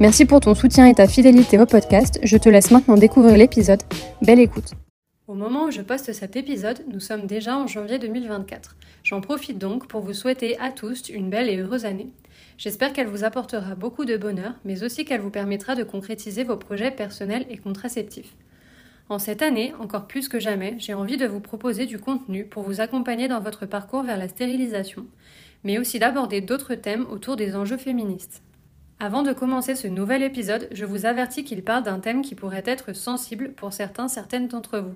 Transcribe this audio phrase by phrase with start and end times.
[0.00, 2.18] Merci pour ton soutien et ta fidélité au podcast.
[2.24, 3.80] Je te laisse maintenant découvrir l'épisode.
[4.22, 4.72] Belle écoute.
[5.28, 8.74] Au moment où je poste cet épisode, nous sommes déjà en janvier 2024.
[9.04, 12.08] J'en profite donc pour vous souhaiter à tous une belle et heureuse année.
[12.58, 16.56] J'espère qu'elle vous apportera beaucoup de bonheur, mais aussi qu'elle vous permettra de concrétiser vos
[16.56, 18.34] projets personnels et contraceptifs.
[19.08, 22.64] En cette année, encore plus que jamais, j'ai envie de vous proposer du contenu pour
[22.64, 25.06] vous accompagner dans votre parcours vers la stérilisation,
[25.62, 28.42] mais aussi d'aborder d'autres thèmes autour des enjeux féministes.
[29.00, 32.62] Avant de commencer ce nouvel épisode, je vous avertis qu'il parle d'un thème qui pourrait
[32.64, 34.94] être sensible pour certains, certaines d'entre vous.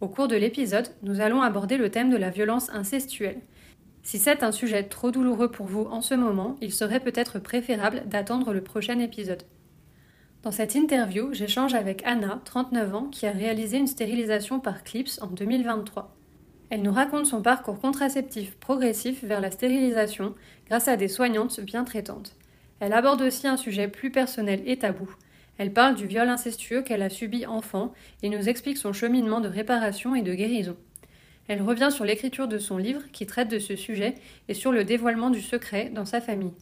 [0.00, 3.40] Au cours de l'épisode, nous allons aborder le thème de la violence incestuelle.
[4.02, 8.04] Si c'est un sujet trop douloureux pour vous en ce moment, il serait peut-être préférable
[8.06, 9.42] d'attendre le prochain épisode.
[10.42, 15.20] Dans cette interview, j'échange avec Anna, 39 ans, qui a réalisé une stérilisation par CLIPS
[15.20, 16.14] en 2023.
[16.70, 20.34] Elle nous raconte son parcours contraceptif progressif vers la stérilisation
[20.68, 22.36] grâce à des soignantes bien traitantes.
[22.80, 25.08] Elle aborde aussi un sujet plus personnel et tabou,
[25.58, 29.48] elle parle du viol incestueux qu'elle a subi enfant et nous explique son cheminement de
[29.48, 30.76] réparation et de guérison.
[31.48, 34.16] Elle revient sur l'écriture de son livre qui traite de ce sujet
[34.48, 36.52] et sur le dévoilement du secret dans sa famille.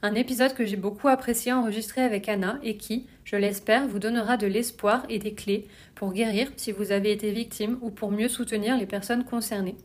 [0.00, 4.36] Un épisode que j'ai beaucoup apprécié enregistrer avec Anna et qui, je l'espère, vous donnera
[4.36, 8.28] de l'espoir et des clés pour guérir si vous avez été victime ou pour mieux
[8.28, 9.76] soutenir les personnes concernées.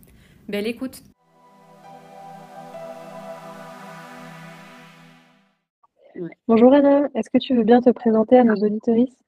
[0.47, 1.01] Belle écoute!
[6.47, 9.23] Bonjour Anna, est-ce que tu veux bien te présenter à nos auditoristes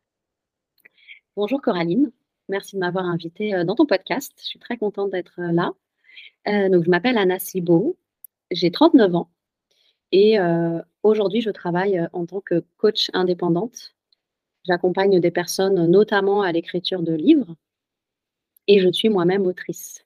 [1.36, 2.12] Bonjour Coraline,
[2.48, 4.34] merci de m'avoir invitée euh, dans ton podcast.
[4.38, 5.74] Je suis très contente d'être euh, là.
[6.48, 7.98] Euh, donc, je m'appelle Anna Sibo,
[8.52, 9.32] j'ai 39 ans
[10.12, 10.38] et
[11.04, 13.96] aujourd'hui je travaille en tant que coach indépendante.
[14.64, 17.56] J'accompagne des personnes notamment à l'écriture de livres
[18.68, 20.05] et je suis moi-même autrice.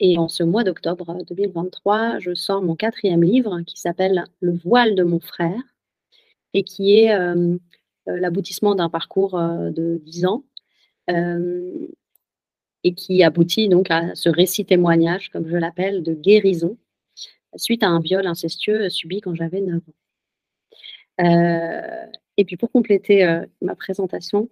[0.00, 4.94] Et en ce mois d'octobre 2023, je sors mon quatrième livre qui s'appelle Le voile
[4.96, 5.60] de mon frère
[6.52, 7.56] et qui est euh,
[8.08, 10.44] euh, l'aboutissement d'un parcours euh, de dix ans
[12.82, 16.78] et qui aboutit donc à ce récit témoignage, comme je l'appelle, de guérison
[17.56, 19.92] suite à un viol incestueux subi quand j'avais 9 ans.
[22.38, 24.48] et puis pour compléter ma présentation,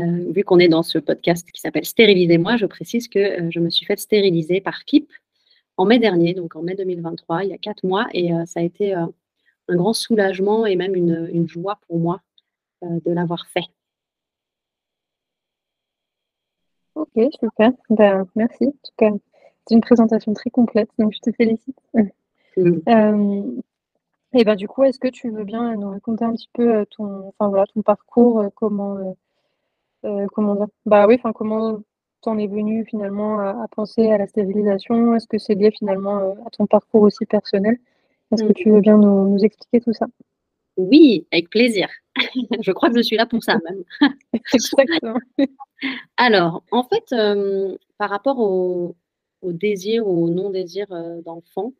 [0.00, 3.60] euh, vu qu'on est dans ce podcast qui s'appelle Stérilisez-moi, je précise que euh, je
[3.60, 5.10] me suis faite stériliser par KIP
[5.76, 8.60] en mai dernier, donc en mai 2023, il y a quatre mois, et euh, ça
[8.60, 9.12] a été un
[9.68, 12.20] grand soulagement et même une, joie pour moi
[12.82, 13.64] de l'avoir fait.
[16.94, 17.72] Ok, super.
[17.90, 18.64] Ben, merci.
[18.64, 19.10] En tout cas,
[19.66, 21.76] c'est une présentation très complète, donc je te félicite.
[22.56, 23.60] Mmh.
[24.32, 27.28] et ben, du coup, est-ce que tu veux bien nous raconter un petit peu ton,
[27.28, 29.14] enfin, voilà, ton parcours, comment
[30.04, 30.66] euh, comment dire?
[30.84, 31.80] Bah oui, enfin comment
[32.22, 36.32] t'en es venu finalement à, penser à la stérilisation Est-ce que c'est lié finalement euh,
[36.46, 37.78] à ton parcours aussi personnel?
[38.32, 38.54] Est-ce que mm.
[38.54, 40.06] tu veux bien nous, expliquer tout ça?
[40.76, 41.88] Oui, avec plaisir.
[42.60, 43.82] je crois que je suis là pour ça même.
[44.52, 45.18] Exactement.
[46.16, 48.96] Alors, en fait, euh, par rapport au,
[49.42, 50.88] désir ou au non-désir
[51.24, 51.72] d'enfant,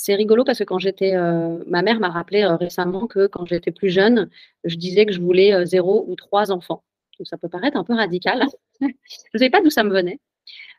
[0.00, 3.44] c'est rigolo parce que quand j'étais, euh, ma mère m'a rappelé euh, récemment que quand
[3.46, 4.30] j'étais plus jeune,
[4.62, 6.84] je disais que je voulais euh, zéro ou trois enfants.
[7.18, 8.46] Donc ça peut paraître un peu radical.
[8.80, 10.20] je ne savais pas d'où ça me venait,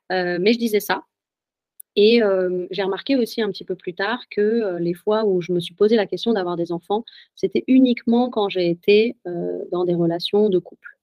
[0.10, 1.04] mais je disais ça.
[1.98, 2.21] Et
[2.71, 5.74] j'ai remarqué aussi un petit peu plus tard que les fois où je me suis
[5.74, 7.04] posé la question d'avoir des enfants,
[7.36, 9.18] c'était uniquement quand j'ai été
[9.74, 10.98] dans des relations de couple.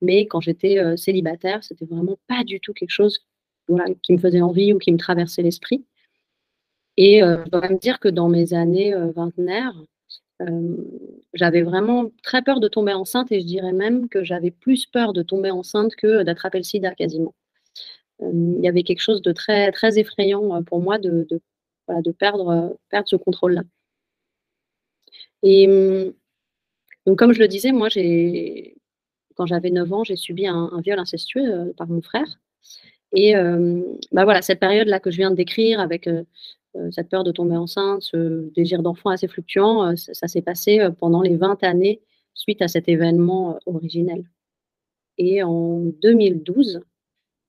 [0.00, 3.20] Mais quand j'étais célibataire, c'était vraiment pas du tout quelque chose
[4.02, 5.84] qui me faisait envie ou qui me traversait l'esprit.
[6.98, 9.80] Et euh, je dois me dire que dans mes années euh, vingtenaires,
[10.42, 10.76] euh,
[11.32, 15.12] j'avais vraiment très peur de tomber enceinte et je dirais même que j'avais plus peur
[15.12, 17.34] de tomber enceinte que d'attraper le sida quasiment.
[18.20, 23.08] il y avait quelque chose de très, très effrayant pour moi de, de, perdre, perdre
[23.08, 23.62] ce contrôle-là.
[25.44, 25.66] Et
[27.06, 27.88] donc, comme je le disais, moi,
[29.36, 32.40] quand j'avais 9 ans, j'ai subi un, viol incestueux par mon frère.
[33.12, 33.34] Et
[34.12, 36.08] bah voilà, cette période-là que je viens de décrire, avec
[36.90, 41.36] cette peur de tomber enceinte, ce désir d'enfant assez fluctuant, ça, s'est passé pendant les
[41.36, 42.00] 20 années
[42.34, 44.24] suite à cet événement originel.
[45.18, 46.80] Et en 2012,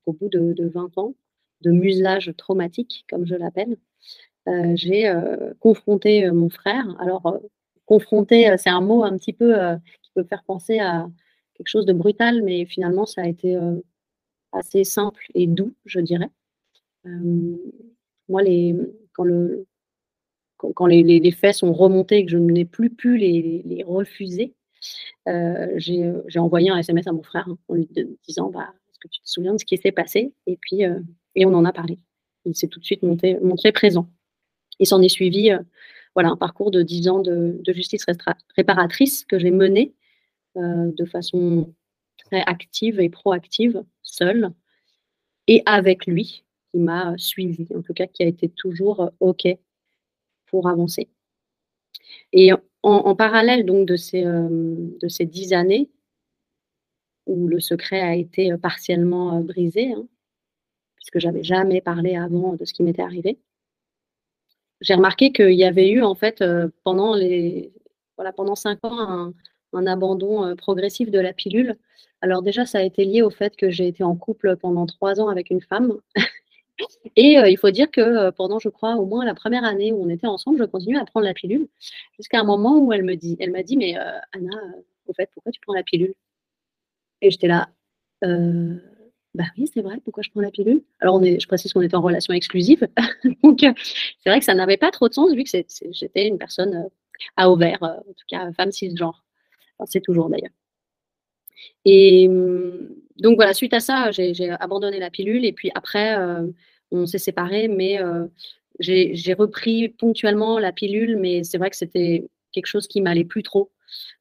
[0.05, 1.13] au bout de, de 20 ans
[1.61, 3.77] de muselage traumatique, comme je l'appelle,
[4.75, 5.13] j'ai
[5.59, 6.95] confronté mon frère.
[6.99, 7.39] Alors,
[7.85, 9.53] confronter, c'est un mot un petit peu
[10.01, 11.07] qui peut faire penser à
[11.55, 13.57] quelque chose de brutal, mais finalement, ça a été
[14.51, 16.29] assez simple et doux, je dirais.
[18.29, 18.41] Moi,
[19.13, 19.65] quand, le,
[20.57, 24.53] quand, les, faits sont remontés et que je n'ai plus pu les, refuser,
[25.25, 27.87] j'ai envoyé un SMS à mon frère hein, en lui
[28.27, 30.33] disant bah, Est-ce que tu te souviens de ce qui s'est passé?
[30.47, 30.81] Et puis,
[31.35, 31.99] et on en a parlé.
[32.45, 34.09] Il s'est tout de suite montré présent.
[34.79, 35.51] Il s'en est suivi
[36.15, 38.05] voilà, un parcours de 10 ans de justice
[38.55, 39.93] réparatrice que j'ai mené
[40.55, 41.73] de façon
[42.25, 44.51] très active et proactive, seule,
[45.47, 49.47] et avec lui, qui m'a suivi, en tout cas qui a été toujours OK
[50.47, 51.09] pour avancer.
[52.33, 52.51] Et
[52.83, 55.89] en, parallèle donc de ces, de ces dix années
[57.25, 60.07] où le secret a été partiellement brisé, hein,
[60.95, 63.39] puisque j'avais jamais parlé avant de ce qui m'était arrivé,
[64.81, 66.43] j'ai remarqué qu'il y avait eu en fait
[66.83, 67.73] pendant les
[68.17, 69.33] voilà pendant cinq ans
[69.73, 71.77] un abandon progressif de la pilule.
[72.21, 75.21] Alors déjà, ça a été lié au fait que j'ai été en couple pendant trois
[75.21, 75.97] ans avec une femme.
[77.15, 80.09] Et il faut dire que pendant, je crois, au moins la première année où on
[80.09, 81.67] était ensemble, je continuais à prendre la pilule
[82.17, 83.95] jusqu'à un moment où elle me dit, elle m'a dit, mais
[84.33, 84.55] Anna,
[85.07, 86.13] au fait, pourquoi tu prends la pilule?
[87.21, 87.69] Et j'étais là,
[88.21, 90.83] bah oui, c'est vrai, pourquoi je prends la pilule?
[90.99, 92.87] Alors, on est, je précise qu'on était en relation exclusive,
[93.43, 95.49] donc c'est vrai que ça n'avait pas trop de sens vu que
[95.91, 96.89] j'étais une personne
[97.37, 99.23] à ouvert, en tout cas femme cisgenre.
[99.85, 100.51] C'est toujours d'ailleurs.
[101.85, 106.47] Et mmh, donc voilà, suite à ça, j'ai abandonné la pilule et puis après, euh,
[106.91, 108.25] on s'est séparés, mais euh,
[108.79, 113.43] j'ai repris ponctuellement la pilule, mais c'est vrai que c'était quelque chose qui m'allait plus
[113.43, 113.71] trop.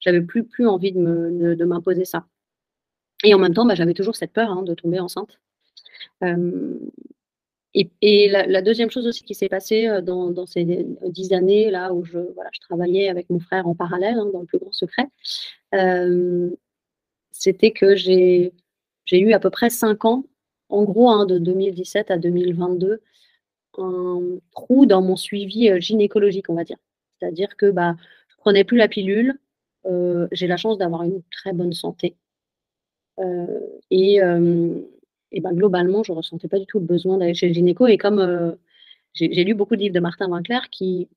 [0.00, 2.26] J'avais plus, plus envie de m'imposer ça.
[3.24, 5.38] Et en même temps, bah, j'avais toujours cette peur hein, de tomber enceinte.
[7.74, 10.64] Et, la, deuxième chose aussi qui s'est passée dans, ces
[11.04, 14.40] dix années là où je, voilà, je travaillais avec mon frère en parallèle hein, dans
[14.40, 15.06] le plus grand secret,
[17.30, 18.52] c'était que j'ai
[19.16, 20.24] eu à peu près cinq ans,
[20.68, 23.00] en gros hein, de 2017 à 2022,
[23.78, 24.20] un
[24.52, 26.78] trou dans mon suivi gynécologique, on va dire.
[27.18, 27.96] C'est-à-dire que bah,
[28.28, 29.38] je ne prenais plus la pilule,
[30.32, 32.16] j'ai la chance d'avoir une très bonne santé.
[33.90, 34.20] et
[35.32, 37.86] et ben, globalement, je ne ressentais pas du tout le besoin d'aller chez le gynéco.
[37.86, 38.52] Et comme euh,
[39.14, 41.08] j'ai lu beaucoup de livres de Martin Winkler qui,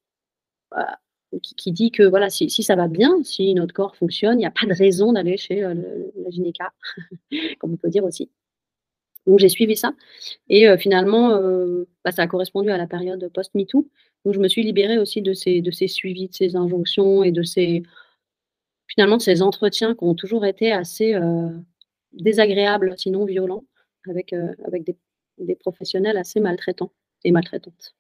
[1.40, 4.52] qui, dit que voilà, si, ça va bien, si notre corps fonctionne, il n'y a
[4.52, 5.74] pas de raison d'aller chez euh,
[6.24, 6.74] la gynéca,
[7.60, 8.30] comme on peut dire aussi.
[9.28, 9.94] Donc j'ai suivi ça.
[10.50, 11.40] Et euh, finalement,
[12.04, 13.88] bah, ça a correspondu à la période post-MeToo.
[14.26, 17.84] Donc je me suis libérée aussi de ces, suivis, de ces injonctions et de ces,
[18.88, 21.16] finalement, ces entretiens qui ont toujours été assez
[22.14, 23.64] désagréables, sinon violents
[24.10, 26.92] avec, euh, avec des, professionnels assez maltraitants
[27.24, 27.96] et maltraitantes.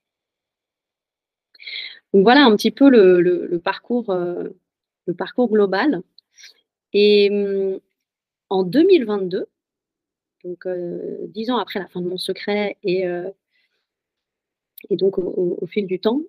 [2.13, 4.49] Donc voilà un petit peu le, parcours, euh,
[5.17, 6.01] parcours global.
[6.93, 7.79] Et hum,
[8.49, 9.47] en 2022,
[10.43, 13.05] donc euh, dix ans après la fin de mon secret et,
[14.89, 16.21] et donc au, fil du temps,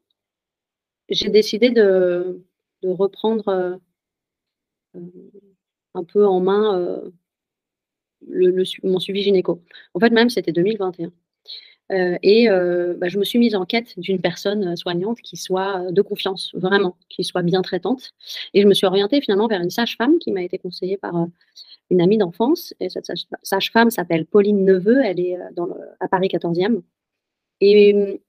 [1.09, 2.41] j'ai décidé de,
[2.85, 3.81] reprendre
[5.95, 7.03] un peu en main
[8.83, 9.63] mon suivi gynéco.
[9.95, 11.13] En fait, même, c'était 2021.
[11.93, 15.91] Euh, et euh, bah, je me suis mise en quête d'une personne soignante qui soit
[15.91, 18.13] de confiance, vraiment, qui soit bien traitante.
[18.55, 21.27] Et je me suis orientée finalement vers une sage-femme qui m'a été conseillée par euh,
[21.91, 22.75] une amie d'enfance.
[22.81, 23.11] Et cette
[23.43, 25.37] sage-femme s'appelle Pauline Neveu, elle est
[26.01, 26.83] à Paris 14e.
[27.61, 28.21] Et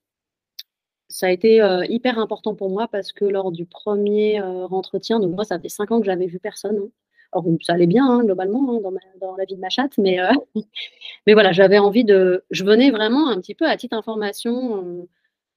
[1.08, 5.44] ça a été hyper important pour moi parce que lors du premier entretien, donc moi,
[5.44, 6.76] ça fait cinq ans que j'avais vu personne.
[6.76, 6.88] Hein,
[7.34, 10.32] alors, ça allait bien, hein, globalement, hein, dans, la vie de ma chatte, mais, euh,
[11.26, 12.44] mais voilà, j'avais envie de.
[12.50, 15.08] Je venais vraiment un petit peu à titre information euh,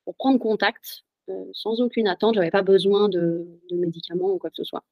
[0.04, 2.36] pour prendre contact, euh, sans aucune attente.
[2.36, 4.84] Je n'avais pas besoin de, médicaments ou quoi que ce soit.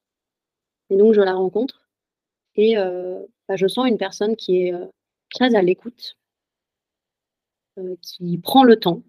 [0.89, 1.81] Et donc, je la rencontre
[2.57, 4.73] et bah, je sens une personne qui est
[5.33, 6.15] très à l'écoute,
[8.01, 9.01] qui prend le temps.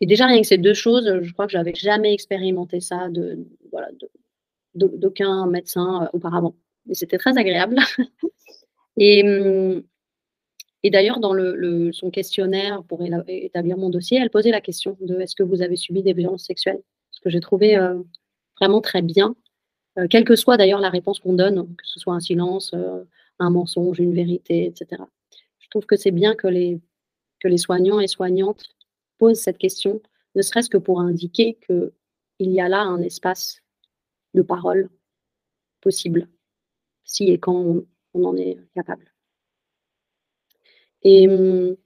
[0.00, 3.08] Et déjà, rien que ces deux choses, je crois que je n'avais jamais expérimenté ça
[3.10, 4.08] de, voilà, de,
[4.74, 6.54] d'aucun médecin euh, auparavant.
[6.88, 7.78] Et c'était très agréable.
[8.96, 9.82] et, hum,
[10.82, 11.34] et d'ailleurs, dans
[11.92, 15.76] son questionnaire pour établir mon dossier, elle posait la question de est-ce que vous avez
[15.76, 16.82] subi des violences sexuelles?
[17.10, 17.98] Ce que j'ai trouvé euh,
[18.60, 19.34] vraiment très bien.
[20.10, 22.74] quelle que soit d'ailleurs la réponse qu'on donne, que ce soit un silence,
[23.38, 25.02] un mensonge, une vérité, etc.
[25.58, 26.80] Je trouve que c'est bien que les,
[27.40, 28.74] que les soignants et soignantes
[29.18, 30.02] posent cette question,
[30.34, 31.92] ne serait-ce que pour indiquer qu'il
[32.50, 33.63] y a là un espace
[34.34, 34.90] de parole
[35.80, 36.28] possible,
[37.04, 39.12] si et quand on, en est capable.
[41.02, 41.76] Et hum,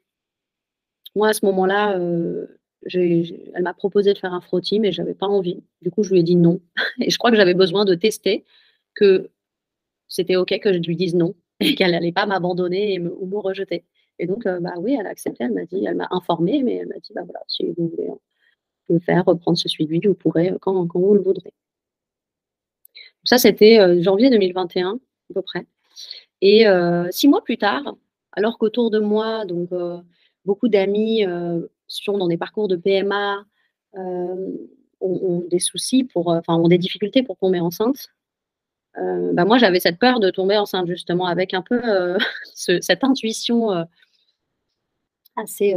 [1.15, 2.47] moi, à ce moment-là, euh,
[2.95, 5.63] elle m'a proposé de faire un frottis, mais je n'avais pas envie.
[5.83, 6.61] Du coup, je lui ai dit non.
[7.01, 8.45] Et je crois que j'avais besoin de tester
[8.95, 9.31] que
[10.09, 13.85] c'était OK que je lui dise non et qu'elle n'allait pas m'abandonner ou me rejeter.
[14.19, 15.45] Et donc, euh, bah oui, elle a accepté.
[15.45, 18.09] Elle m'a dit, elle m'a informée, mais elle m'a dit, bah voilà, si vous voulez
[18.89, 21.53] le faire, reprendre ce suivi, vous pourrez quand, quand vous le voudrez.
[23.29, 25.67] Ça, c'était euh, janvier 2021, à peu près.
[26.41, 27.83] Et euh, six mois plus tard,
[28.33, 29.69] alors qu'autour de moi, donc
[30.47, 31.25] beaucoup d'amis
[31.89, 33.45] sont dans des parcours de PMA,
[33.95, 38.09] ont, des soucis pour, enfin, ont des difficultés pour tomber enceinte.
[38.95, 41.83] bah moi, j'avais cette peur de tomber enceinte justement avec un peu
[42.55, 43.85] cette intuition
[45.37, 45.75] assez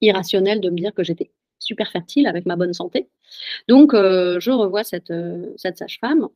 [0.00, 3.08] irrationnelle de me dire que j'étais super fertile avec ma bonne santé.
[3.68, 5.12] Donc, je revois cette
[5.56, 6.28] sage-femme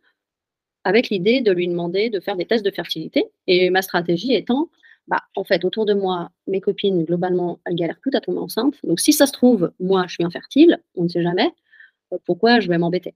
[0.85, 3.27] avec l'idée de lui demander de faire des tests de fertilité.
[3.47, 4.69] Et ma stratégie étant,
[5.09, 8.75] bah, en fait, autour de moi, mes copines, globalement, elles galèrent toutes à tomber enceinte.
[8.85, 11.51] Donc, si ça se trouve, moi, je suis infertile, on ne sait jamais,
[12.12, 13.15] euh, pourquoi je vais m'embêter?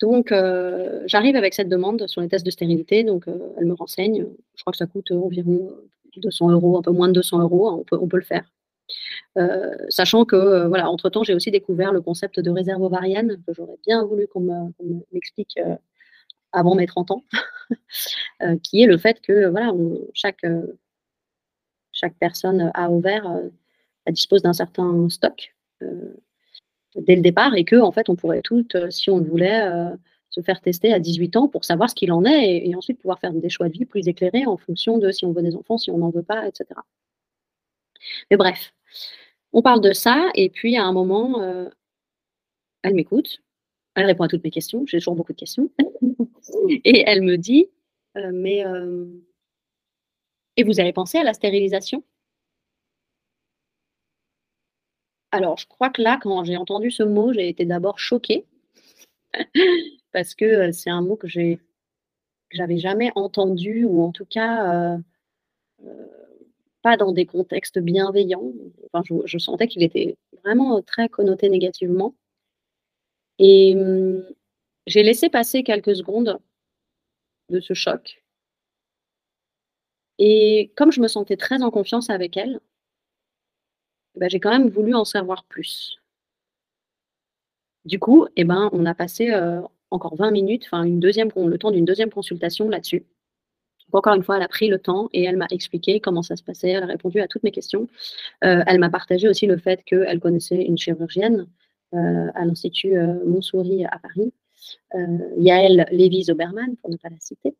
[0.00, 3.04] Donc, euh, j'arrive avec cette demande sur les tests de stérilité.
[3.04, 4.26] Donc, euh, elle me renseigne.
[4.54, 5.70] Je crois que ça coûte environ
[6.16, 7.68] 200 euros, un peu moins de 200 euros.
[7.68, 8.44] Hein, on, peut, on peut le faire.
[9.88, 14.04] Sachant que, voilà, entre-temps, j'ai aussi découvert le concept de réserve ovarienne, que j'aurais bien
[14.04, 14.72] voulu qu'on
[15.12, 15.58] m'explique
[16.54, 17.24] avant mes 30 ans,
[18.42, 19.72] euh, qui est le fait que voilà,
[20.14, 20.62] chaque, euh,
[22.20, 23.50] personne à euh,
[24.10, 25.54] dispose d'un certain stock
[26.96, 29.68] dès le départ et que en fait on pourrait toutes, si on le voulait,
[30.30, 33.18] se faire tester à 18 ans pour savoir ce qu'il en est et, ensuite pouvoir
[33.20, 35.78] faire des choix de vie plus éclairés en fonction de si on veut des enfants,
[35.78, 36.80] si on n'en veut pas, etc.
[38.30, 38.72] Mais bref,
[39.52, 41.70] on parle de ça et puis à un moment,
[42.82, 43.40] elle m'écoute,
[43.94, 45.70] elle répond à toutes mes questions, j'ai toujours beaucoup de questions.
[46.68, 47.68] et elle me dit,
[48.16, 49.06] euh, mais euh,
[50.56, 52.04] et vous avez pensé à la stérilisation?
[55.32, 58.46] Alors, je crois que là, quand j'ai entendu ce mot, j'ai été d'abord choquée
[60.12, 61.58] parce que euh, c'est un mot que j'ai
[62.50, 64.96] j'avais jamais entendu ou en tout cas
[66.84, 68.52] pas dans des contextes bienveillants.
[68.92, 72.14] Enfin, je sentais qu'il était vraiment très connoté négativement.
[73.38, 74.22] Et mmh,
[74.86, 76.38] j'ai laissé passer quelques secondes
[77.48, 78.22] de ce choc.
[80.18, 82.60] Et comme je me sentais très en confiance avec elle,
[84.16, 85.98] bah, j'ai quand même voulu en savoir plus.
[87.86, 89.60] Du coup, eh ben, on a passé euh,
[89.90, 93.04] encore 20 minutes, enfin le temps d'une deuxième consultation là-dessus.
[93.92, 96.42] Encore une fois, elle a pris le temps et elle m'a expliqué comment ça se
[96.42, 96.70] passait.
[96.70, 97.88] Elle a répondu à toutes mes questions.
[98.42, 101.46] Euh, elle m'a partagé aussi le fait qu'elle connaissait une chirurgienne
[101.94, 104.32] euh, à l'Institut euh, Montsouris à Paris,
[105.36, 107.54] Yael Lévy-Zoberman, pour ne pas la citer,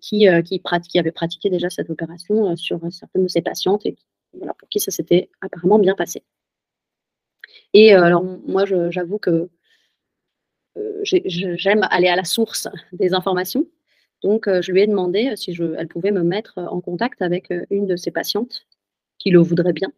[0.00, 3.96] qui, avait pratiqué déjà cette opération sur certaines de ses patientes et
[4.38, 6.22] pour qui ça s'était apparemment bien passé.
[7.72, 9.48] Et alors, moi, j'avoue que
[11.04, 13.64] j'aime aller à la source des informations.
[14.22, 17.86] Donc, je lui ai demandé si je, elle pouvait me mettre en contact avec une
[17.86, 18.66] de ses patientes
[19.18, 19.92] qui le voudrait bien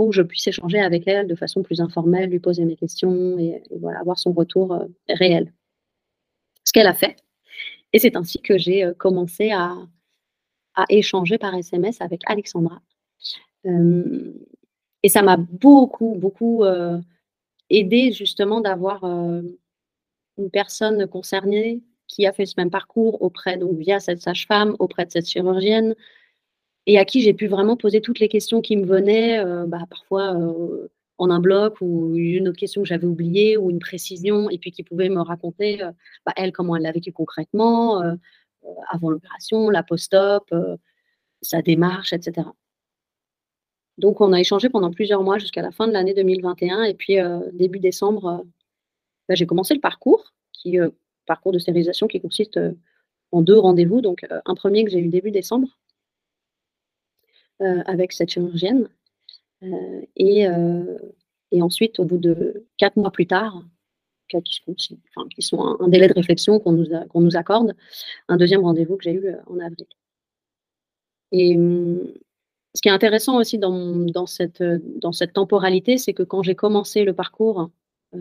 [0.00, 3.38] pour que je puisse échanger avec elle de façon plus informelle, lui poser mes questions
[3.38, 5.52] et, voilà, avoir son retour euh, réel.
[6.64, 7.16] Ce qu'elle a fait.
[7.92, 9.76] Et c'est ainsi que j'ai euh, commencé à,
[10.88, 12.80] échanger par SMS avec Alexandra.
[13.66, 14.32] Euh,
[15.02, 16.64] et ça m'a beaucoup, beaucoup
[17.68, 24.00] aidé justement d'avoir une personne concernée qui a fait ce même parcours auprès, donc via
[24.00, 25.94] cette sage-femme, auprès de cette chirurgienne,
[26.86, 29.84] et à qui j'ai pu vraiment poser toutes les questions qui me venaient, euh, bah,
[29.88, 30.88] parfois euh,
[31.18, 34.72] en un bloc ou une autre question que j'avais oubliée ou une précision, et puis
[34.72, 35.92] qui pouvait me raconter, euh,
[36.26, 38.02] bah, elle, comment elle l'a vécu concrètement,
[38.90, 40.52] avant l'opération, la post-op,
[41.42, 42.48] sa démarche, etc.
[43.98, 46.84] Donc, on a échangé pendant plusieurs mois jusqu'à la fin de l'année 2021.
[46.84, 47.16] Et puis,
[47.52, 48.44] début décembre,
[49.28, 50.78] bah, j'ai commencé le parcours, qui
[51.26, 52.58] parcours de stérilisation qui consiste
[53.32, 54.00] en deux rendez-vous.
[54.00, 55.68] Donc, un premier que j'ai eu début décembre
[57.62, 58.88] euh, avec cette chirurgienne.
[59.62, 60.96] Euh, et, euh,
[61.60, 63.62] ensuite, au bout de quatre mois plus tard,
[64.28, 67.76] qui sont, un, délai de réflexion qu'on nous, accorde,
[68.28, 69.86] un deuxième rendez-vous que j'ai eu en avril.
[71.32, 71.54] Et
[72.74, 74.62] ce qui est intéressant aussi dans cette
[75.34, 77.70] temporalité, c'est que quand j'ai commencé le parcours,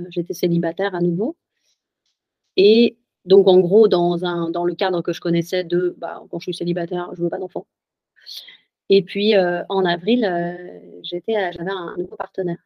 [0.09, 1.37] j'étais célibataire à nouveau.
[2.57, 6.39] Et donc, en gros, dans, un, dans le cadre que je connaissais de bah, quand
[6.39, 7.67] je suis célibataire, je veux pas d'enfant.
[8.89, 10.21] Et puis, en avril,
[11.03, 12.57] j'étais, j'avais un nouveau partenaire.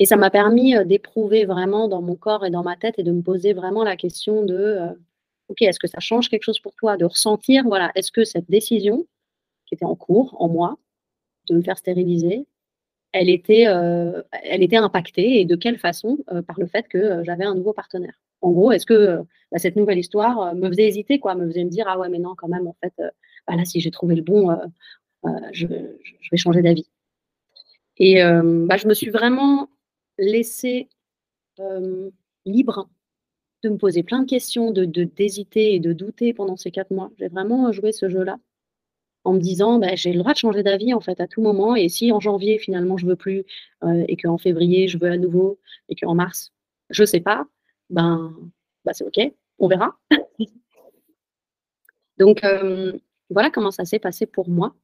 [0.00, 3.12] Et ça m'a permis d'éprouver vraiment dans mon corps et dans ma tête et de
[3.12, 4.96] me poser vraiment la question de
[5.48, 8.48] OK, est-ce que ça change quelque chose pour toi De ressentir, voilà, est-ce que cette
[8.50, 9.06] décision
[9.66, 10.78] qui était en cours en moi
[11.48, 12.46] de me faire stériliser,
[13.12, 17.54] elle était, elle était impactée et de quelle façon par le fait que j'avais un
[17.54, 19.18] nouveau partenaire En gros, est-ce que
[19.52, 22.18] bah, cette nouvelle histoire me faisait hésiter, quoi, me faisait me dire ah ouais mais
[22.18, 22.94] non quand même en fait,
[23.46, 24.56] bah, là si j'ai trouvé le bon,
[25.52, 26.88] je, vais changer d'avis.
[27.98, 29.68] Et bah, je me suis vraiment
[30.18, 30.88] laissée
[32.46, 32.88] libre
[33.62, 37.10] de me poser plein de questions, d'hésiter et de douter pendant ces quatre mois.
[37.18, 38.38] J'ai vraiment joué ce jeu-là
[39.24, 41.76] en me disant bah, j'ai le droit de changer d'avis en fait à tout moment
[41.76, 43.44] et si en janvier finalement je veux plus
[43.84, 46.52] euh, et qu'en février je veux à nouveau et qu'en mars
[46.90, 47.46] je sais pas
[47.90, 48.34] ben
[48.84, 49.96] bah, c'est ok on verra.
[52.18, 52.92] Donc euh,
[53.30, 54.74] voilà comment ça s'est passé pour moi.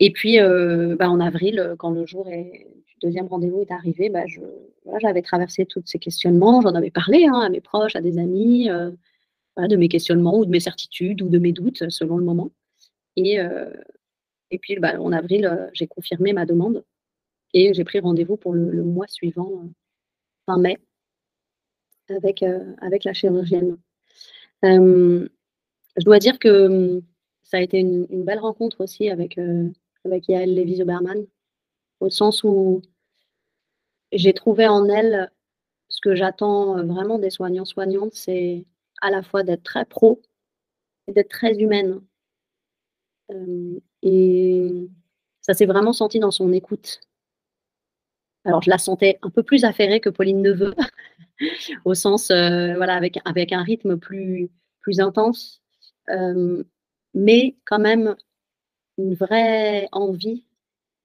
[0.00, 2.66] Et puis euh, bah, en avril quand le jour est
[3.00, 4.40] deuxième rendez-vous est arrivé, bah, je,
[5.00, 8.70] j'avais traversé tous ces questionnements, j'en avais parlé hein, à mes proches, à des amis,
[8.70, 8.90] euh,
[9.58, 12.50] de mes questionnements ou de mes certitudes ou de mes doutes selon le moment.
[13.16, 13.72] Et, euh,
[14.62, 16.84] puis en avril, euh, j'ai confirmé ma demande
[17.54, 19.64] et j'ai pris rendez-vous pour le, mois suivant,
[20.46, 20.78] fin mai,
[22.10, 22.42] avec,
[22.78, 23.76] avec la chirurgienne.
[24.62, 25.28] je
[26.04, 27.02] dois dire que
[27.42, 29.38] ça a été une, belle rencontre aussi avec,
[30.04, 31.26] avec Yael Lévy-Zoberman
[32.00, 32.82] au sens où
[34.12, 35.30] j'ai trouvé en elle
[35.88, 38.64] ce que j'attends euh, vraiment des soignants-soignantes, c'est
[39.00, 40.20] à la fois d'être très pro
[41.06, 42.00] et d'être très humaine.
[43.30, 44.88] Euh, et
[45.40, 47.00] ça s'est vraiment senti dans son écoute.
[48.44, 50.74] Alors, je la sentais un peu plus affairée que Pauline Neveu,
[51.84, 55.60] au sens, euh, voilà, avec, un rythme plus, plus intense,
[57.14, 58.16] mais quand même
[58.98, 60.44] une vraie envie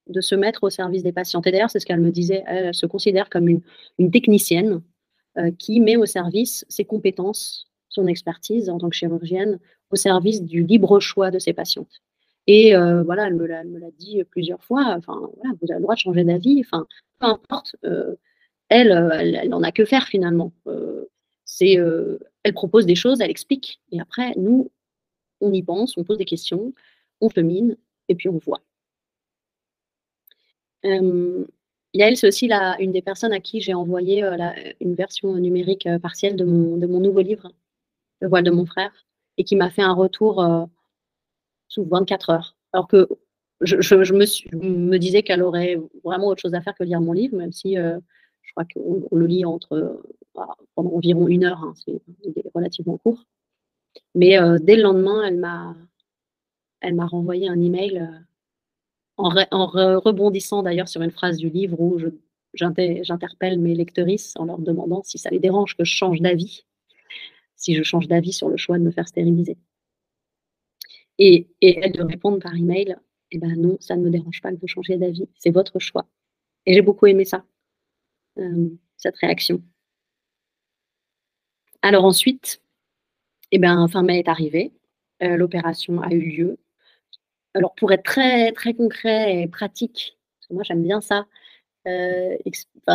[0.08, 1.48] de se mettre au service des patientes.
[1.48, 4.82] Et d'ailleurs, c'est ce qu'elle me disait, elle, se considère comme une, technicienne
[5.38, 9.60] euh, qui met au service ses compétences, son expertise en tant que chirurgienne,
[9.92, 12.02] au service du libre choix de ses patientes.
[12.48, 16.00] Et euh, voilà, elle me l'a dit plusieurs fois, enfin, vous avez le droit de
[16.00, 16.86] changer d'avis, enfin,
[17.20, 18.16] peu importe, euh,
[18.70, 20.52] elle, elle n'en a que faire finalement.
[21.46, 21.78] c'est,
[22.44, 24.72] elle propose des choses, elle explique, et après, nous,
[25.42, 26.74] on y pense, on pose des questions,
[27.22, 27.78] on chemine,
[28.10, 28.62] et puis on voit.
[30.86, 31.46] Euh,
[31.94, 34.38] Yael, c'est aussi une des personnes à qui j'ai envoyé euh,
[34.82, 37.52] une version numérique euh, partielle de mon nouveau livre,
[38.20, 38.92] Le voile de mon frère,
[39.38, 40.44] et qui m'a fait un retour
[41.74, 42.56] sous 24 heures.
[42.72, 43.08] Alors que
[43.62, 47.52] je, me, disais qu'elle aurait vraiment autre chose à faire que lire mon livre, même
[47.52, 50.02] si je crois qu'on le lit entre,
[50.36, 52.02] bah, pendant environ une heure, hein, c'est
[52.54, 53.24] relativement court.
[54.16, 55.76] Mais dès le lendemain, elle m'a,
[56.82, 58.08] elle m'a renvoyé un email
[59.18, 62.00] en, rebondissant d'ailleurs sur une phrase du livre où
[62.54, 66.66] j'interpelle mes lectrices en leur demandant si ça les dérange que je change d'avis,
[67.56, 69.58] si je change d'avis sur le choix de me faire stériliser.
[71.20, 72.96] Et, elles de répondre par email,
[73.32, 76.08] eh ben non, ça ne me dérange pas que vous changiez d'avis, c'est votre choix.
[76.66, 77.46] Et j'ai beaucoup aimé ça,
[78.40, 79.62] euh, cette réaction.
[81.82, 82.62] Alors ensuite,
[83.52, 84.74] eh ben, fin mai est arrivé,
[85.22, 86.58] euh, l'opération a eu lieu,
[87.56, 91.28] alors, pour être très, très concret et pratique, parce que moi j'aime bien ça,
[91.88, 92.38] euh,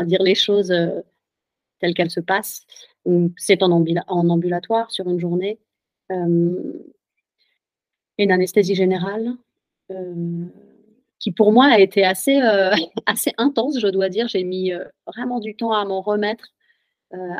[0.04, 0.74] dire les choses
[1.78, 2.66] telles qu'elles se passent.
[3.36, 5.60] C'est en, ambulatoire sur une journée.
[8.18, 9.34] Une anesthésie générale
[11.18, 12.38] qui pour moi a été assez,
[13.06, 14.28] assez intense, je dois dire.
[14.28, 14.72] J'ai mis
[15.06, 16.52] vraiment du temps à m'en remettre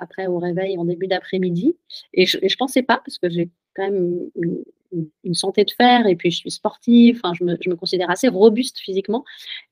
[0.01, 1.77] après au réveil en début d'après-midi.
[2.15, 6.17] Et je ne pensais pas, parce que j'ai quand même une, santé de fer et
[6.17, 9.23] puis je suis sportive, enfin, je, me, considère assez robuste physiquement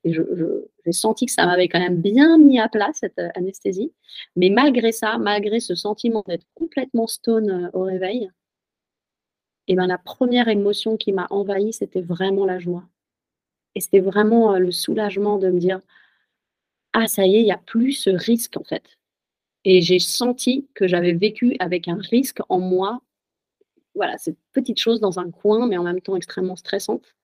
[0.05, 3.93] et j'ai senti que ça m'avait quand même bien mis à plat cette euh, anesthésie.
[4.37, 8.31] Mais malgré ça, malgré ce sentiment d'être complètement stone euh, au réveil,
[9.69, 12.85] et ben, la première émotion qui m'a envahie, c'était vraiment la joie.
[13.75, 15.81] Et c'était vraiment euh, le soulagement de me dire
[16.93, 18.99] Ah, ça y est, il n'y a plus ce risque en fait.
[19.65, 23.03] Et j'ai senti que j'avais vécu avec un risque en moi
[23.97, 27.17] voilà, cette petite chose dans un coin, mais en même temps extrêmement stressante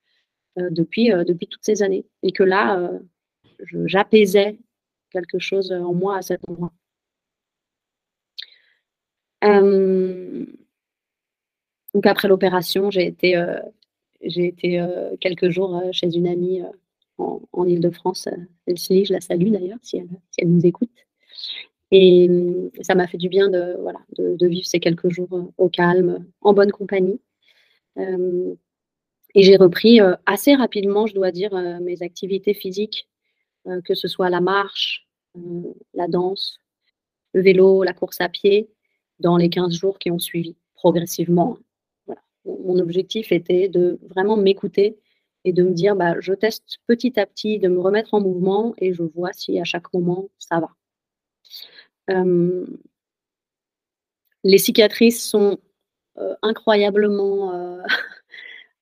[0.59, 2.07] euh, depuis, euh, depuis toutes ces années.
[2.23, 2.99] Et que là, euh,
[3.87, 4.59] j'apaisais
[5.11, 6.73] quelque chose en moi à cet endroit.
[11.95, 13.43] Donc après l'opération, j'ai été,
[14.23, 14.85] j'ai été
[15.21, 16.63] quelques jours chez une amie
[17.19, 18.29] en, Ile-de-France,
[18.67, 20.91] Elsie, je la salue d'ailleurs si elle, si elle nous écoute.
[21.91, 22.29] Et
[22.81, 26.55] ça m'a fait du bien de, voilà, de, vivre ces quelques jours au calme, en
[26.55, 27.21] bonne compagnie.
[27.99, 31.53] et j'ai repris assez rapidement, je dois dire,
[31.83, 33.09] mes activités physiques,
[33.85, 35.07] que ce soit la marche,
[35.95, 36.59] la danse,
[37.33, 38.71] le vélo, la course à pied,
[39.21, 41.59] dans les 15 jours qui ont suivi, progressivement.
[42.45, 44.99] Mon objectif était de vraiment m'écouter
[45.45, 48.75] et de me dire, bah, je teste petit à petit, de me remettre en mouvement
[48.79, 50.71] et je vois si à chaque moment ça va.
[52.11, 52.67] Euh,
[54.45, 55.59] les cicatrices sont
[56.19, 57.83] euh, incroyablement, euh,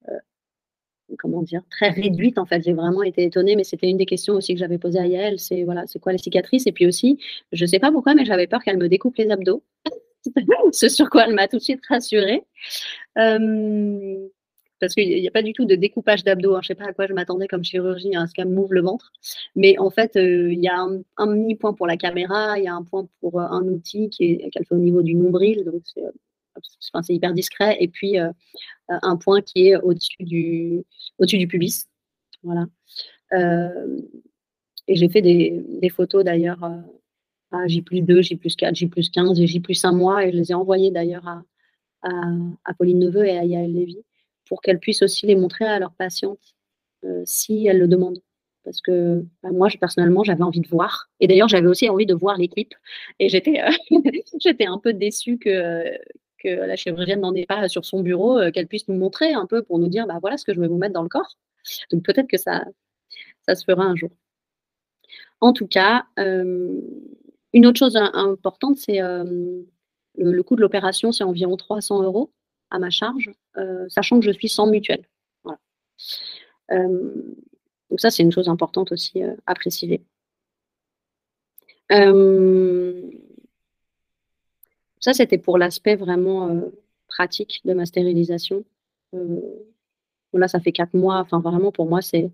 [1.18, 2.62] comment dire, très réduites en fait.
[2.62, 5.38] J'ai vraiment été étonnée, mais c'était une des questions aussi que j'avais posées à Yael,
[5.38, 6.66] c'est voilà, c'est quoi les cicatrices?
[6.66, 7.18] Et puis aussi,
[7.52, 9.62] je ne sais pas pourquoi, mais j'avais peur qu'elle me découpe les abdos.
[10.72, 12.44] Ce sur quoi elle m'a tout de suite rassurée
[14.80, 16.56] parce qu'il n'y a pas du tout de découpage d'abdos.
[16.56, 16.60] Hein.
[16.62, 18.80] Je ne sais pas à quoi je m'attendais comme chirurgie, à ce qu'elle m'ouvre le
[18.80, 19.12] ventre.
[19.54, 22.68] Mais en fait, euh, il y a un, mini point pour la caméra, il y
[22.68, 26.02] a un point pour euh, un outil qu'elle fait au niveau du nombril, donc c'est
[26.02, 27.76] euh, hyper discret.
[27.80, 28.16] Et puis
[28.88, 30.84] un point qui est au-dessus du,
[31.18, 31.86] au du pubis.
[32.42, 32.66] Voilà.
[34.88, 36.58] et j'ai fait des, photos d'ailleurs
[37.52, 40.54] à J 2, J 4, J 15 et J 1 mois, et je les ai
[40.54, 41.42] envoyées d'ailleurs à,
[42.02, 44.04] à, Pauline Neveu et à Yael Lévy
[44.46, 46.54] pour qu'elles puissent aussi les montrer à leurs patientes
[47.04, 48.20] euh, si elles le demandent.
[48.64, 51.08] Parce que bah, moi, personnellement, j'avais envie de voir.
[51.20, 52.74] Et d'ailleurs, j'avais aussi envie de voir l'équipe.
[53.18, 53.70] Et j'étais, euh,
[54.40, 55.84] j'étais un peu déçue que,
[56.38, 59.46] que la chirurgienne n'en ait pas sur son bureau, euh, qu'elle puisse nous montrer un
[59.46, 61.38] peu pour nous dire, bah, voilà ce que je vais vous mettre dans le corps.
[61.92, 62.64] Donc peut-être que ça,
[63.46, 64.10] ça se fera un jour.
[65.40, 66.04] En tout cas,
[67.52, 69.66] une autre chose importante, c'est le,
[70.16, 72.30] le, coût de l'opération, c'est environ 300 euros
[72.70, 75.04] à ma charge, euh, sachant que je suis sans mutuelle.
[76.70, 77.34] Euh,
[77.90, 80.02] donc ça, c'est une chose importante aussi euh, à préciser.
[85.00, 86.62] ça, c'était pour l'aspect vraiment
[87.08, 88.64] pratique de ma stérilisation.
[90.32, 91.18] là, ça fait quatre mois.
[91.18, 92.30] Enfin, vraiment, pour moi, c'est...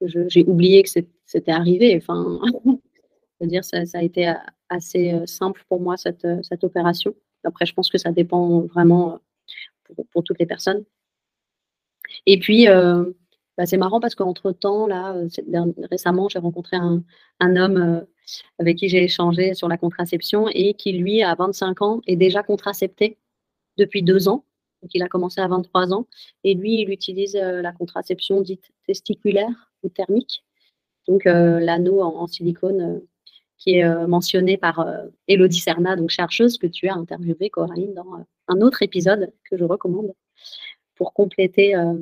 [0.00, 0.88] j'ai oublié que
[1.26, 1.96] c'était arrivé.
[1.96, 2.40] Enfin,
[3.46, 4.32] dire, ça, ça, a été
[4.68, 7.14] assez simple pour moi, cette, cette opération.
[7.44, 9.20] Après, je pense que ça dépend vraiment
[10.12, 10.84] pour, toutes les personnes.
[12.26, 13.04] Et puis, euh,
[13.56, 17.02] bah, c'est marrant parce qu'entre-temps, là, euh, récemment, j'ai rencontré un,
[17.40, 18.00] homme euh,
[18.58, 22.42] avec qui j'ai échangé sur la contraception et qui, lui, à 25 ans, est déjà
[22.42, 23.18] contracepté
[23.78, 24.44] depuis deux ans.
[24.82, 26.06] Donc, il a commencé à 23 ans.
[26.44, 30.44] Et lui, il utilise la contraception dite testiculaire ou thermique.
[31.06, 33.00] Donc, l'anneau en, silicone
[33.62, 34.84] qui est mentionné par
[35.28, 39.62] Elodie Serna, donc chercheuse que tu as interviewée, Coraline, dans un autre épisode que je
[39.64, 40.12] recommande
[40.96, 41.94] pour compléter euh,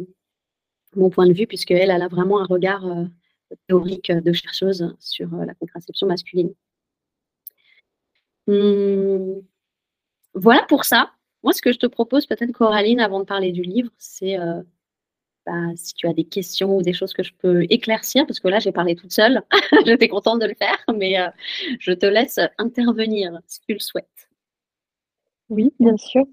[0.97, 3.05] mon point de vue, puisqu'elle elle a vraiment un regard euh,
[3.69, 6.53] théorique de chercheuse sur euh, la contraception masculine.
[8.47, 9.43] Hum,
[10.35, 11.13] voilà pour ça.
[11.43, 14.37] Moi, ce que je te propose, peut-être, Coraline, avant de parler du livre, c'est
[15.77, 18.59] si tu as des questions ou des choses que je peux éclaircir, parce que là,
[18.59, 19.43] j'ai parlé toute seule.
[19.87, 21.17] J'étais contente de le faire, mais
[21.79, 24.31] je te laisse intervenir si tu le souhaites.
[25.51, 26.25] Oui, bien sûr.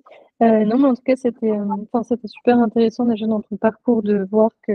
[0.44, 4.04] Euh, non, mais en tout cas, c'était, euh, c'était super intéressant déjà dans ton parcours
[4.04, 4.72] de voir que,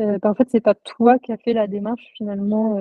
[0.00, 2.76] euh, bah, en fait, c'est pas toi qui as fait la démarche finalement,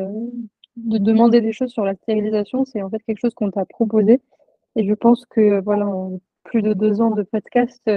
[0.77, 4.21] de demander des choses sur la stérilisation, c'est en fait quelque chose qu'on t'a proposé
[4.75, 7.89] et je pense que, voilà, en plus de deux ans de podcast,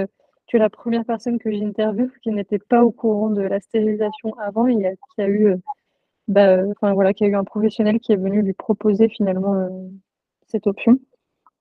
[0.47, 4.33] tu es la première personne que j'interviewe qui n'était pas au courant de la stérilisation
[4.39, 4.75] avant et
[5.15, 5.55] qui a eu,
[6.27, 9.67] bah, enfin voilà, qui a eu un professionnel qui est venu lui proposer finalement,
[10.47, 10.99] cette option.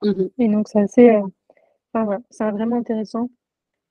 [0.02, 1.22] Mmh et donc c'est assez, euh,
[1.94, 3.30] enfin, c'est vraiment intéressant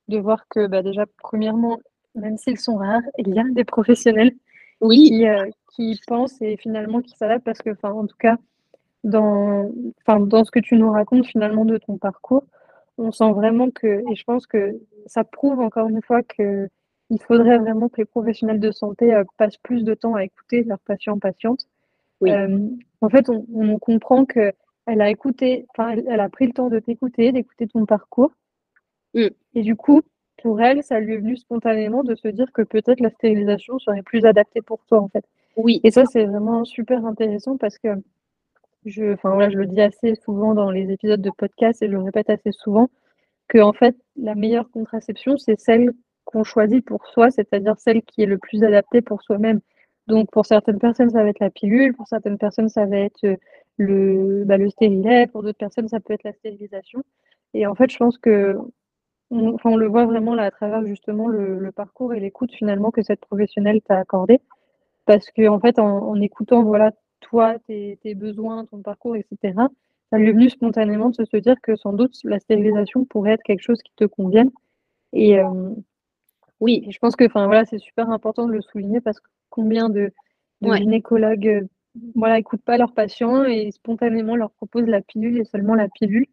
[0.08, 1.78] de voir que, bah, déjà, premièrement,
[2.14, 4.32] même s'ils sont rares, il y a des professionnels
[4.80, 5.08] oui.
[5.08, 8.36] qui, euh, qui pensent et finalement qui s'adaptent parce que, enfin, en tout cas,
[9.02, 9.70] dans,
[10.06, 12.44] enfin, dans ce que tu nous racontes finalement de ton parcours,
[12.98, 16.68] on sent vraiment que, et je pense que ça prouve encore une fois que
[17.10, 20.64] il faudrait vraiment que les professionnels de santé euh, passent plus de temps à écouter
[20.64, 21.66] leurs patients patientes.
[22.20, 22.30] Oui.
[23.00, 24.52] en fait, on, on comprend que
[24.86, 28.32] elle a écouté, enfin, elle, a pris le temps de t'écouter, d'écouter ton parcours.
[29.14, 29.28] Mm.
[29.54, 30.02] Et du coup,
[30.42, 34.02] pour elle, ça lui est venu spontanément de se dire que peut-être la stérilisation serait
[34.02, 35.24] plus adaptée pour toi, en fait.
[35.56, 35.80] Oui.
[35.84, 37.88] Et ça, c'est vraiment super intéressant parce que
[38.84, 41.92] je, enfin, voilà, je le dis assez souvent dans les épisodes de podcast et je
[41.92, 42.90] le répète assez souvent
[43.48, 45.92] que, en fait, la meilleure contraception, c'est celle
[46.24, 49.60] qu'on choisit pour soi, c'est-à-dire celle qui est le plus adaptée pour soi-même.
[50.06, 53.24] Donc, pour certaines personnes, ça va être la pilule, pour certaines personnes, ça va être
[53.24, 53.36] euh,
[53.78, 57.02] le, bah, le stérilet, pour d'autres personnes, ça peut être la stérilisation.
[57.54, 58.56] Et en fait, je pense que
[59.30, 63.02] on, on le voit vraiment là à travers justement le, parcours et l'écoute finalement que
[63.02, 64.40] cette professionnelle t'a accordé.
[65.06, 66.92] Parce que en fait, en, écoutant voilà
[67.24, 69.54] toi, tes, besoins, ton parcours, etc.,
[70.10, 73.42] ça lui est venu spontanément de se dire que sans doute la stérilisation pourrait être
[73.42, 74.50] quelque chose qui te convienne.
[75.12, 75.38] Et
[76.60, 80.12] oui, je pense que voilà, c'est super important de le souligner parce que combien de,
[80.62, 81.66] gynécologues
[82.14, 86.26] voilà, n'écoutent pas leurs patients et spontanément leur proposent la pilule et seulement la pilule.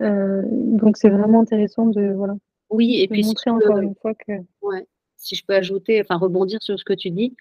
[0.00, 2.34] donc c'est vraiment intéressant de voilà.
[2.68, 4.32] Oui, et puis montrer encore une fois que.
[4.62, 7.36] Ouais si je peux ajouter, enfin rebondir sur ce que tu dis,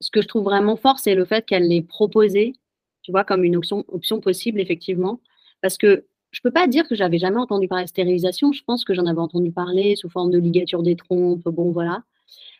[0.00, 2.54] ce que je trouve vraiment fort, c'est le fait qu'elle l'ait proposé,
[3.02, 3.84] tu vois, comme une option,
[4.20, 5.20] possible, effectivement.
[5.60, 8.52] Parce que je ne peux pas dire que j'avais jamais entendu parler de stérilisation.
[8.52, 12.02] Je pense que j'en avais entendu parler sous forme de ligature des trompes, bon, voilà.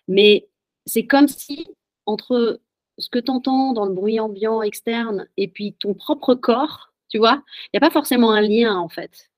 [0.09, 0.49] Mais
[0.87, 1.67] c'est comme si,
[2.07, 2.61] entre
[2.99, 7.19] ce que tu entends dans le bruit ambiant externe et puis ton propre corps, tu
[7.19, 9.31] vois, il n'y a pas forcément un lien, en fait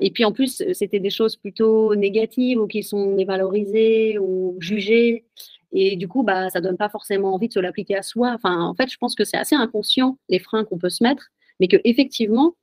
[0.00, 5.24] et puis en plus, c'était des choses plutôt négatives ou qui sont dévalorisées ou jugées.
[5.72, 8.32] Et du coup, bah, ça donne pas forcément envie de se l'appliquer à soi.
[8.34, 11.28] Enfin, en fait, je pense que c'est assez inconscient les freins qu'on peut se mettre,
[11.60, 12.54] mais que effectivement,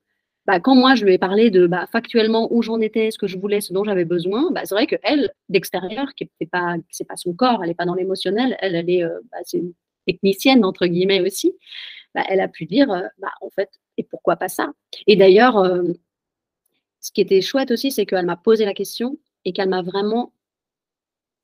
[0.47, 3.27] bah, quand moi je lui ai parlé de bah, factuellement où j'en étais, ce que
[3.27, 6.75] je voulais, ce dont j'avais besoin, bah, c'est vrai que elle, d'extérieur, qui n'est pas,
[7.07, 9.73] pas son corps, elle n'est pas dans l'émotionnel, elle, est, euh, bah, c'est une
[10.05, 11.53] technicienne entre guillemets aussi.
[12.15, 14.71] Bah, elle a pu dire, euh, bah, en fait, et pourquoi pas ça?
[15.05, 15.83] Et d'ailleurs, euh,
[17.01, 20.33] ce qui était chouette aussi, c'est qu'elle m'a posé la question et qu'elle m'a vraiment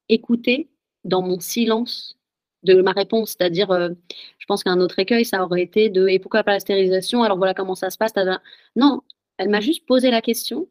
[0.09, 0.69] écouté
[1.03, 2.17] dans mon silence
[2.63, 3.31] de ma réponse.
[3.31, 3.89] C'est-à-dire, euh,
[4.39, 7.23] je pense qu'un autre écueil, ça aurait été de et pourquoi pas la stérilisation?
[7.23, 8.13] Alors voilà comment ça se passe.
[8.75, 9.01] Non,
[9.37, 10.69] elle m'a juste posé la question.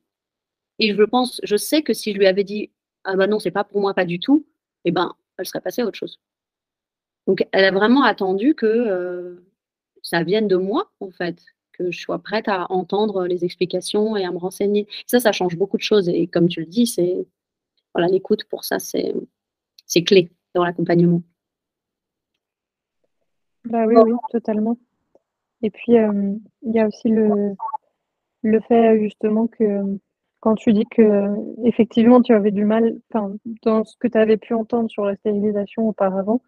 [0.79, 2.71] Et je pense, je sais que si je lui avais dit
[3.05, 4.47] ah ben non, c'est pas pour moi, pas du tout,
[4.85, 6.21] eh ben, elle serait passée à autre chose.
[7.27, 9.45] Donc, elle a vraiment attendu que euh,
[10.03, 11.43] ça vienne de moi, en fait
[11.73, 14.87] que je sois prête à entendre les explications et à me renseigner.
[15.07, 16.09] Ça, ça change beaucoup de choses.
[16.09, 17.27] Et comme tu le dis, c'est
[17.95, 19.15] voilà, l'écoute pour ça, c'est,
[19.93, 21.23] c'est clé dans l'accompagnement.
[23.67, 24.79] Bah oui, oui, totalement.
[25.63, 27.55] Et puis, euh, il y a aussi le,
[28.43, 29.99] le fait justement que
[30.41, 32.99] quand tu dis que effectivement tu avais du mal,
[33.63, 36.41] dans ce que tu avais pu entendre sur la stérilisation auparavant,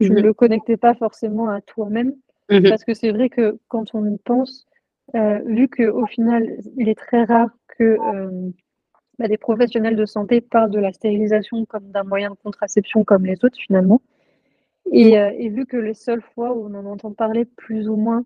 [0.00, 0.24] tu ne mhm.
[0.24, 2.14] le connectais pas forcément à toi-même.
[2.50, 2.68] Mhm.
[2.68, 4.66] Parce que c'est vrai que quand on y pense,
[5.14, 8.50] euh, vu qu'au final, il est très rare que euh,
[9.18, 13.26] bah, des professionnels de santé parlent de la stérilisation comme d'un moyen de contraception comme
[13.26, 14.00] les autres finalement.
[14.90, 17.96] Et, euh, et, vu que les seules fois où on en entend parler plus ou
[17.96, 18.24] moins,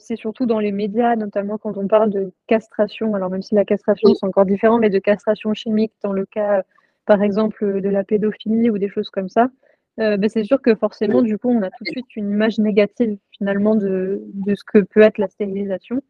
[0.00, 3.14] c'est surtout dans les médias, notamment quand on parle de castration.
[3.14, 6.64] Alors même si la castration c'est encore différent, mais de castration chimique dans le cas,
[7.06, 9.48] par exemple, de la pédophilie ou des choses comme ça.
[9.98, 12.58] Euh, ben, c'est sûr que forcément, du coup, on a tout de suite une image
[12.58, 16.00] négative finalement de, de ce que peut être la stérilisation.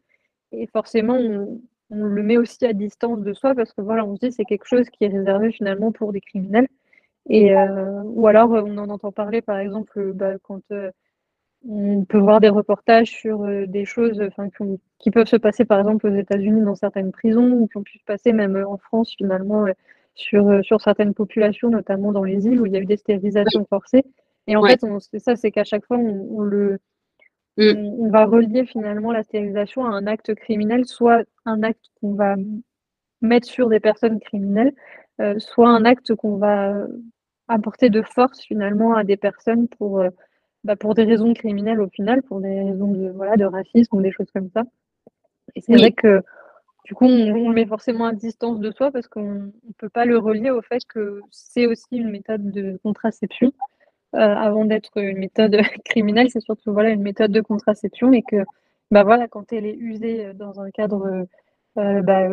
[0.51, 4.21] Et forcément, on, le met aussi à distance de soi parce que voilà, on se
[4.27, 6.67] dit c'est quelque chose qui est réservé finalement pour des criminels.
[7.29, 10.89] Et, euh, ou alors, on en entend parler, par exemple, bah, quand euh,
[11.67, 14.19] on peut voir des reportages sur des choses
[14.57, 14.63] qui,
[14.97, 17.99] qui, peuvent se passer, par exemple, aux États-Unis dans certaines prisons ou qui ont pu
[17.99, 19.65] se passer même en France finalement
[20.15, 22.97] sur, euh, sur certaines populations, notamment dans les îles où il y a eu des
[22.97, 24.03] stérilisations forcées.
[24.47, 26.79] Et en fait, c'est ça, c'est qu'à chaque fois, on, le,
[27.57, 27.77] mm.
[27.77, 32.35] on, va relier finalement la stérilisation à un acte criminel, soit un acte qu'on va
[33.21, 34.73] mettre sur des personnes criminelles,
[35.19, 36.87] euh, soit un acte qu'on va
[37.47, 40.09] apporter de force finalement à des personnes pour, euh,
[40.63, 44.01] bah, pour des raisons criminelles au final, pour des raisons de, voilà, de racisme ou
[44.01, 44.63] des choses comme ça.
[45.55, 46.21] Et c'est vrai que
[46.85, 50.05] du coup, on, le met forcément à distance de soi parce qu'on ne peut pas
[50.05, 53.53] le relier au fait que c'est aussi une méthode de contraception.
[54.13, 58.43] Euh, avant d'être une méthode criminelle, c'est surtout voilà, une méthode de contraception et que
[58.91, 61.25] bah, voilà, quand elle est usée dans un cadre
[61.77, 62.27] euh, bah,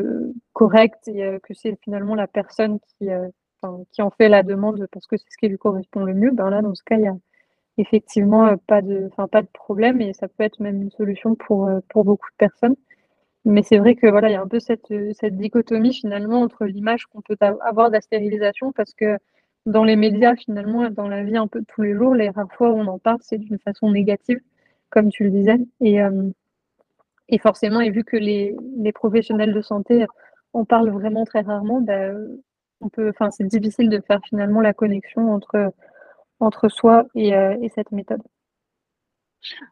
[0.55, 3.09] correct et euh, que c'est finalement la personne qui,
[3.93, 6.51] qui en fait la demande parce que c'est ce qui lui correspond le mieux, ben
[6.51, 7.17] là, dans ce cas, il y a
[7.79, 12.05] effectivement pas de, pas de problème et ça peut être même une solution pour, pour
[12.05, 12.77] beaucoup de personnes.
[13.45, 16.67] Mais c'est vrai que voilà, il y a un peu cette, cette dichotomie finalement entre
[16.67, 19.17] l'image qu'on peut avoir de la stérilisation, parce que
[19.66, 22.71] dans les médias finalement, dans la vie un peu tous les jours, les rares fois
[22.71, 24.40] où on en parle, c'est d'une façon négative,
[24.90, 25.59] comme tu le disais.
[25.81, 26.31] Et, euh,
[27.29, 30.07] et forcément, et vu que les, les, professionnels de santé
[30.55, 32.12] en parlent vraiment très rarement, bah,
[32.81, 35.73] on peut, enfin, c'est difficile de faire finalement la connexion entre,
[36.40, 38.23] entre soi et, euh, et cette méthode.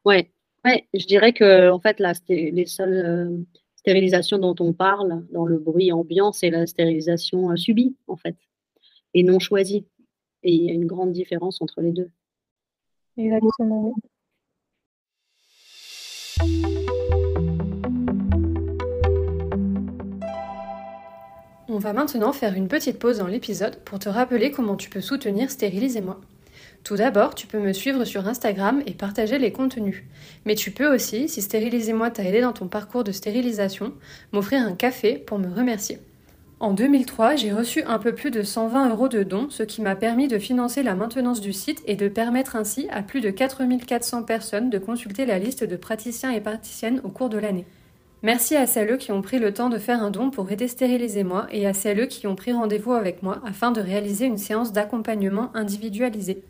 [0.04, 0.30] Ouais,
[0.64, 3.38] ouais, je dirais que en fait, là, les seules euh,
[3.76, 8.36] stérilisation dont on parle dans le bruit ambiant, c'est la stérilisation subie, en fait,
[9.16, 9.86] et non choisie.
[10.42, 12.10] Et il y a une grande différence entre les deux.
[13.16, 13.94] Exactement.
[21.68, 25.00] On va maintenant faire une petite pause dans l'épisode pour te rappeler comment tu peux
[25.00, 26.20] soutenir Stérilisez-moi.
[26.84, 30.04] Tout d'abord, tu peux me suivre sur Instagram et partager les contenus.
[30.44, 33.94] Mais tu peux aussi, si Stérilisez-moi t'a aidé dans ton parcours de stérilisation,
[34.32, 35.98] m'offrir un café pour me remercier.
[36.58, 39.94] En 2003, j'ai reçu un peu plus de 120 euros de dons, ce qui m'a
[39.94, 44.22] permis de financer la maintenance du site et de permettre ainsi à plus de 4400
[44.22, 47.66] personnes de consulter la liste de praticiens et praticiennes au cours de l'année.
[48.22, 51.46] Merci à celles qui ont pris le temps de faire un don pour aider Stérilisez-moi
[51.50, 55.50] et à celles qui ont pris rendez-vous avec moi afin de réaliser une séance d'accompagnement
[55.52, 56.42] individualisée.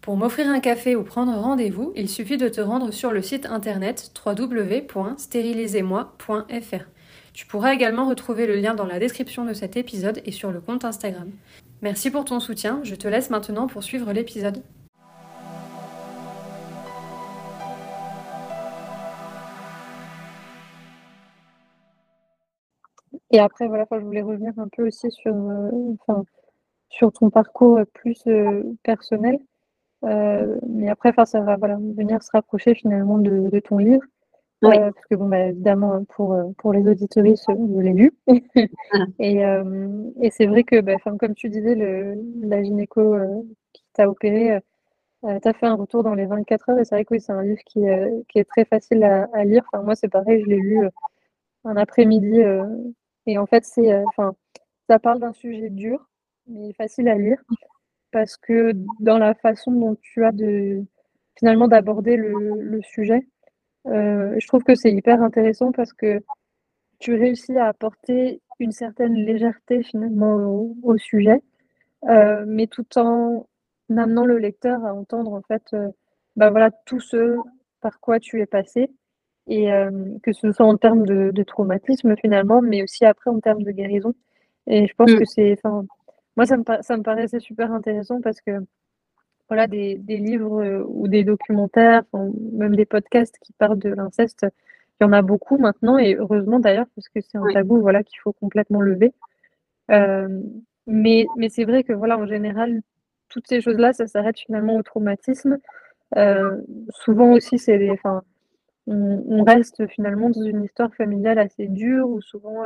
[0.00, 3.46] Pour m'offrir un café ou prendre rendez-vous, il suffit de te rendre sur le site
[3.46, 6.84] internet www.stérilisez-moi.fr.
[7.32, 10.60] Tu pourras également retrouver le lien dans la description de cet épisode et sur le
[10.60, 11.30] compte Instagram.
[11.80, 14.62] Merci pour ton soutien, je te laisse maintenant poursuivre l'épisode.
[23.32, 26.22] Et après, voilà, je voulais revenir un peu aussi sur, euh,
[26.90, 29.38] sur ton parcours plus euh, personnel.
[30.04, 34.02] Euh, mais après, ça va voilà, venir se rapprocher finalement de, ton livre.
[34.64, 38.12] Euh, parce que, bon, bah, évidemment, pour, euh, pour les auditoristes, je l'ai lu.
[38.92, 39.06] Ah.
[39.18, 39.42] et,
[40.20, 43.16] et c'est vrai que, bah, comme tu disais, le, la gynéco
[43.72, 44.60] qui t'a opéré
[45.40, 46.78] t'a fait un retour dans les 24 heures.
[46.78, 47.80] Et c'est vrai que oui, c'est un livre qui,
[48.28, 49.64] qui, est très facile à, à lire.
[49.72, 50.80] Enfin, moi, c'est pareil, je l'ai lu
[51.64, 52.40] un après-midi.
[53.26, 54.34] et en fait, c'est, enfin,
[54.88, 56.08] ça parle d'un sujet dur,
[56.46, 57.42] mais facile à lire
[58.12, 60.84] parce que dans la façon dont tu as de
[61.36, 63.26] finalement d'aborder le, sujet,
[63.86, 66.20] euh, je trouve que c'est hyper intéressant parce que
[66.98, 70.36] tu réussis à apporter une certaine légèreté finalement
[70.82, 71.42] au, sujet,
[72.08, 73.46] euh, mais tout en
[73.90, 75.88] amenant le lecteur à entendre en fait euh,
[76.36, 77.36] bah voilà, tout ce
[77.80, 78.90] par quoi tu es passé
[79.48, 79.66] et
[80.22, 84.14] que ce soit en termes de, traumatisme finalement, mais aussi après en termes de guérison.
[84.68, 85.18] Et je pense mm.
[85.18, 85.56] que c'est,
[86.36, 88.60] moi, ça me, ça me paraissait super intéressant parce que
[89.48, 92.04] voilà, des, des livres euh, ou des documentaires,
[92.52, 94.46] même des podcasts qui parlent de l'inceste,
[95.00, 98.02] il y en a beaucoup maintenant, et heureusement d'ailleurs, parce que c'est un tabou voilà,
[98.02, 99.12] qu'il faut complètement lever.
[99.90, 100.40] Euh,
[100.86, 102.82] mais mais c'est vrai que voilà, en général,
[103.28, 105.58] toutes ces choses-là, ça s'arrête finalement au traumatisme.
[106.16, 108.22] Euh, souvent aussi, c'est enfin,
[108.86, 112.64] on, on, reste finalement dans une histoire familiale assez dure, ou souvent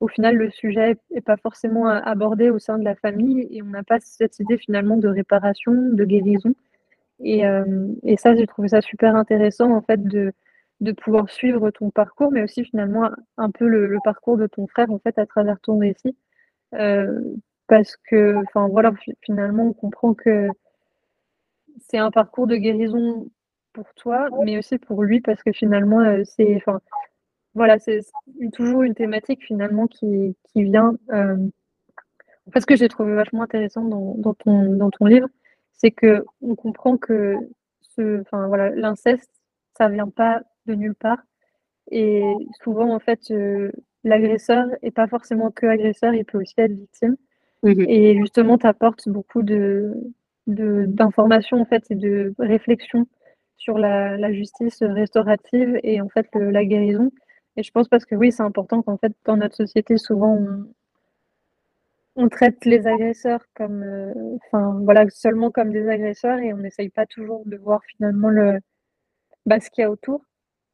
[0.00, 3.66] au final, le sujet n'est pas forcément abordé au sein de la famille et on
[3.66, 6.54] n'a pas cette idée finalement de réparation, de guérison.
[7.20, 10.32] Et, euh, ça, j'ai trouvé ça super intéressant en fait de,
[11.02, 14.98] pouvoir suivre ton parcours, mais aussi finalement un peu le, parcours de ton frère en
[15.00, 16.16] fait à travers ton récit.
[16.74, 17.20] Euh,
[17.66, 20.48] parce que, voilà, finalement, on comprend que
[21.80, 23.28] c'est un parcours de guérison
[23.72, 26.62] pour toi, mais aussi pour lui, parce que finalement, euh, c'est,
[27.58, 28.00] voilà, c'est
[28.54, 30.96] toujours une thématique finalement qui, qui vient.
[31.12, 31.36] Euh,
[32.46, 35.28] en fait, ce que j'ai trouvé vachement intéressant dans, dans, ton, dans ton livre,
[35.74, 37.36] c'est que on comprend que
[37.82, 39.30] ce, enfin, voilà, l'inceste,
[39.76, 41.18] ça vient pas de nulle part.
[41.90, 42.22] Et
[42.62, 43.70] souvent, en fait, euh,
[44.04, 47.16] l'agresseur n'est pas forcément que agresseur, il peut aussi être victime.
[47.64, 49.92] Mmh et justement, tu apportes beaucoup de,
[50.46, 53.06] d'informations en fait, et de réflexions
[53.56, 57.10] sur la, la, justice restaurative et en fait la guérison.
[57.58, 60.38] Et je pense parce que oui, c'est important qu'en fait, dans notre société, souvent,
[62.14, 64.14] on, traite les agresseurs comme, euh,
[64.84, 68.60] voilà, seulement comme des agresseurs et on n'essaye pas toujours de voir finalement le,
[69.44, 70.22] bah, ce qu'il y a autour.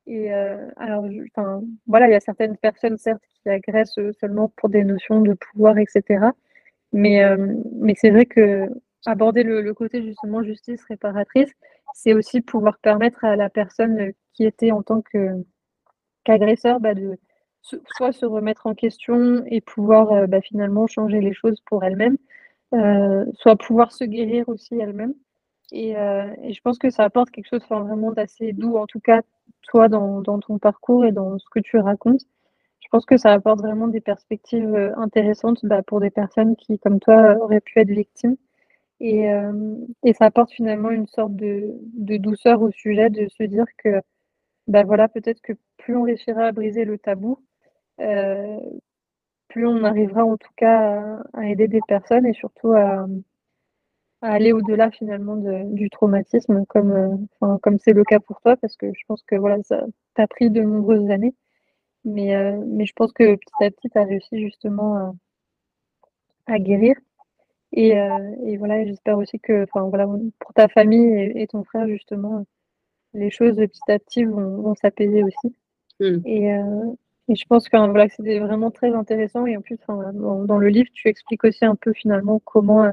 [0.07, 4.69] Et euh, alors, enfin, voilà, il y a certaines personnes, certes, qui agressent seulement pour
[4.69, 6.33] des notions de pouvoir, etc.
[6.93, 8.69] Mais, euh, mais c'est vrai que
[9.07, 11.53] aborder le, côté justement justice réparatrice,
[11.95, 15.45] c'est aussi pouvoir permettre à la personne qui était en tant que
[16.25, 17.19] qu'agresseur, bah, de
[17.65, 22.17] soit se remettre en question et pouvoir euh, bah, finalement changer les choses pour elle-même,
[22.75, 25.15] euh, soit pouvoir se guérir aussi elle-même.
[25.73, 29.23] Euh, et, je pense que ça apporte quelque chose vraiment d'assez doux, en tout cas,
[29.63, 32.21] toi, dans, ton parcours et dans ce que tu racontes.
[32.81, 37.01] Je pense que ça apporte vraiment des perspectives intéressantes bah, pour des personnes qui, comme
[37.01, 38.37] toi, auraient pu être victimes.
[39.01, 39.27] Et,
[40.13, 41.77] ça apporte finalement une sorte de,
[42.19, 44.01] douceur au sujet de se dire que
[44.69, 47.39] bah voilà, peut-être que plus on réussira à briser le tabou,
[48.01, 48.59] euh,
[49.49, 53.07] plus on arrivera en tout cas à, aider des personnes et surtout à,
[54.23, 58.87] aller au-delà finalement du traumatisme, comme euh, comme c'est le cas pour toi, parce que
[58.95, 59.85] je pense que voilà, ça
[60.15, 61.35] t'a pris de nombreuses années,
[62.05, 65.15] mais, euh, mais je pense que petit à petit, tu as réussi justement
[66.47, 66.97] à, guérir.
[67.73, 67.91] Et,
[68.47, 70.07] et voilà, j'espère aussi que, voilà,
[70.39, 72.45] pour ta famille et ton frère justement,
[73.15, 75.55] les choses petit à petit vont, s'apaiser aussi.
[76.01, 76.21] Hmm.
[76.27, 76.95] Euh,
[77.29, 79.47] et, je pense que voilà, c'était vraiment très intéressant.
[79.47, 82.91] Et en plus, dans, le livre, tu expliques aussi un peu finalement comment euh,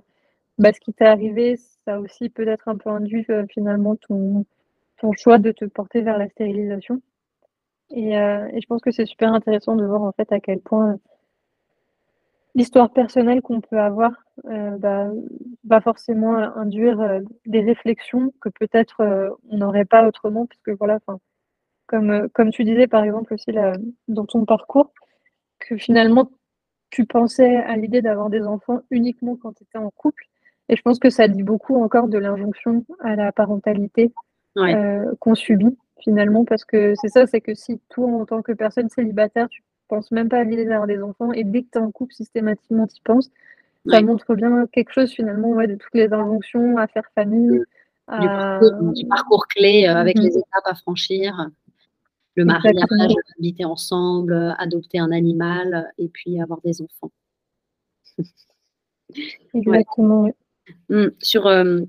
[0.57, 4.45] bah, ce qui t'est arrivé, ça a aussi peut-être un peu induit finalement ton,
[4.99, 7.01] ton choix de te porter vers la stérilisation.
[7.89, 10.97] Et, et je pense que c'est super intéressant de voir en fait à quel point
[12.55, 14.11] l'histoire personnelle qu'on peut avoir
[14.45, 15.09] euh, bah,
[15.63, 20.99] va forcément induire euh, des réflexions que peut-être euh, on n'aurait pas autrement, puisque voilà,
[21.87, 23.73] comme, comme tu disais par exemple aussi là,
[24.07, 24.91] dans ton parcours,
[25.59, 26.31] que finalement
[26.89, 30.25] tu pensais à l'idée d'avoir des enfants uniquement quand tu étais en couple.
[30.69, 34.13] Et je pense que ça dit beaucoup encore de l'injonction à la parentalité
[35.19, 38.89] qu'on subit finalement, parce que c'est ça, c'est que si toi, en tant que personne
[38.89, 39.61] célibataire, tu
[40.11, 41.31] même pas à l'idée d'avoir des enfants.
[41.33, 43.29] Et dès que tu es en couple, systématiquement, tu y penses.
[43.89, 47.61] Ça montre bien quelque chose finalement ouais, de toutes les injonctions à faire famille.
[48.19, 50.21] Du, parcours, clé euh, avec mm-hmm.
[50.21, 51.49] les étapes à franchir.
[52.35, 52.75] Le mariage,
[53.37, 57.11] habiter ensemble, adopter un animal et puis avoir des enfants.
[59.53, 60.29] Exactement.
[60.89, 61.07] Mm.
[61.19, 61.81] Sur, euh,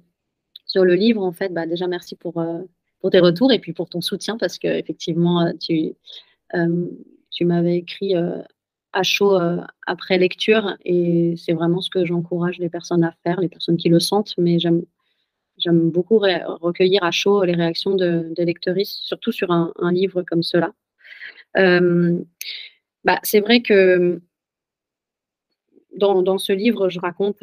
[0.66, 2.62] sur le livre, en fait, bah, déjà merci pour, euh,
[3.00, 5.94] pour tes retours et puis pour ton soutien parce que effectivement, tu,
[7.32, 8.38] tu m'avais écrit euh,
[8.92, 9.56] à chaud euh,
[9.86, 13.88] après lecture et c'est vraiment ce que j'encourage les personnes à faire, les personnes qui
[13.88, 14.84] le sentent, mais j'aime
[15.90, 20.72] beaucoup recueillir à chaud les réactions de, de surtout sur un, livre comme cela.
[21.56, 22.18] Euh,
[23.04, 24.20] bah, c'est vrai que
[25.96, 27.42] dans, ce livre, je raconte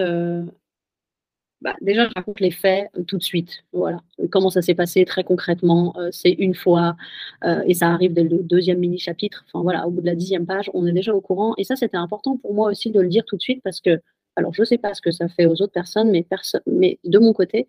[1.62, 3.64] bah, déjà, je raconte les faits euh, tout de suite.
[3.74, 4.02] Voilà.
[4.32, 5.94] Comment ça s'est passé très concrètement.
[5.98, 6.96] Euh, c'est une fois,
[7.44, 9.46] euh, et ça arrive dès le deuxième mini-chapitre.
[9.48, 11.54] Enfin voilà, au bout de la dixième page, on est déjà au courant.
[11.58, 14.02] Et ça, c'était important pour moi aussi de le dire tout de suite parce que,
[14.38, 16.26] alors je ne sais pas ce que ça fait aux autres personnes, mais,
[16.66, 17.68] mais de mon côté,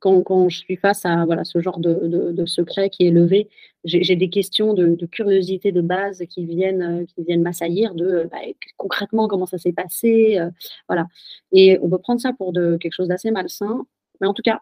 [0.00, 3.48] quand, je suis face à voilà, ce genre de, secret qui est levé,
[3.84, 8.38] j'ai des questions de, curiosité de base qui viennent, euh, qui viennent m'assaillir de bah,
[8.76, 10.38] concrètement comment ça s'est passé.
[10.38, 10.50] Euh,
[10.88, 11.06] voilà.
[11.52, 13.86] Et on peut prendre ça pour de, quelque chose d'assez malsain.
[14.20, 14.60] Mais en tout cas,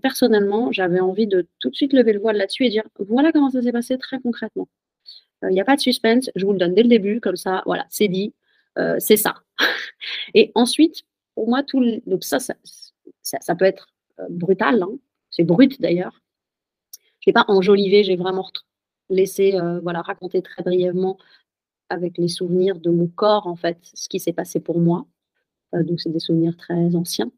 [0.00, 3.50] personnellement, j'avais envie de tout de suite lever le voile là-dessus et dire voilà comment
[3.50, 4.68] ça s'est passé très concrètement.
[5.44, 7.36] Euh, il n'y a pas de suspense, je vous le donne dès le début, comme
[7.36, 8.32] ça, voilà, c'est dit,
[8.98, 9.34] c'est ça.
[10.34, 11.02] et ensuite,
[11.34, 12.54] pour moi, tout donc ça, ça
[13.22, 13.88] ça, peut être
[14.20, 14.90] euh, brutal, hein.
[15.30, 16.20] c'est brut d'ailleurs.
[17.20, 18.50] Je n'ai pas enjolivé, j'ai vraiment
[19.08, 21.18] laissé euh, voilà, raconter très brièvement
[21.88, 25.06] avec les souvenirs de mon corps, en fait, ce qui s'est passé pour moi.
[25.74, 27.30] Euh, donc, c'est des souvenirs très anciens.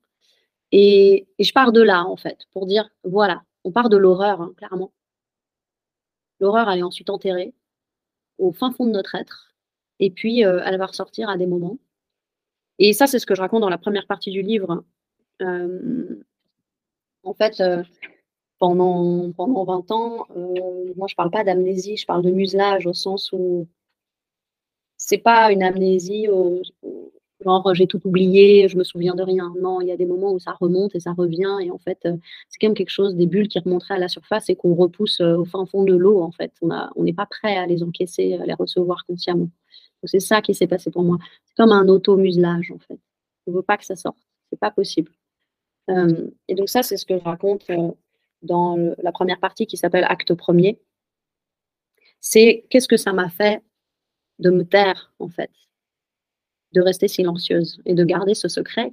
[0.72, 4.54] Et, je pars de là, en fait, pour dire, voilà, on part de l'horreur, hein,
[4.56, 4.92] clairement.
[6.40, 7.54] L'horreur, elle est ensuite enterrée
[8.38, 9.54] au fin fond de notre être.
[10.00, 11.78] Et puis, elle va ressortir à des moments.
[12.78, 14.84] Et ça, c'est ce que je raconte dans la première partie du livre.
[15.42, 16.22] Euh,
[17.22, 17.82] en fait, euh,
[18.58, 22.94] pendant, pendant 20 ans, euh, moi, je parle pas d'amnésie, je parle de muselage au
[22.94, 23.68] sens où
[24.96, 26.28] c'est pas une amnésie
[27.44, 29.52] genre j'ai tout oublié, je me souviens de rien.
[29.60, 31.98] Non, il y a des moments où ça remonte et ça revient et en fait,
[32.48, 35.20] c'est quand même quelque chose, des bulles qui remonteraient à la surface et qu'on repousse
[35.20, 36.52] au fin fond de l'eau en fait.
[36.62, 39.50] On n'est pas prêt à les encaisser, à les recevoir consciemment.
[40.04, 41.18] C'est ça qui s'est passé pour moi.
[41.44, 42.98] C'est comme un auto-muselage en fait.
[43.46, 44.18] Je ne veux pas que ça sorte.
[44.50, 45.10] C'est pas possible.
[45.90, 47.90] Euh, et donc ça, c'est ce que je raconte euh,
[48.42, 50.80] dans la première partie qui s'appelle Acte premier.
[52.20, 53.62] C'est qu'est-ce que ça m'a fait
[54.38, 55.50] de me taire, en fait,
[56.72, 58.92] de rester silencieuse et de garder ce secret.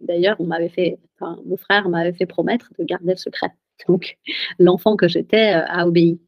[0.00, 3.50] D'ailleurs, on m'avait fait, mon frère m'avait fait promettre de garder le secret.
[3.88, 4.18] Donc,
[4.58, 6.20] l'enfant que j'étais euh, a obéi.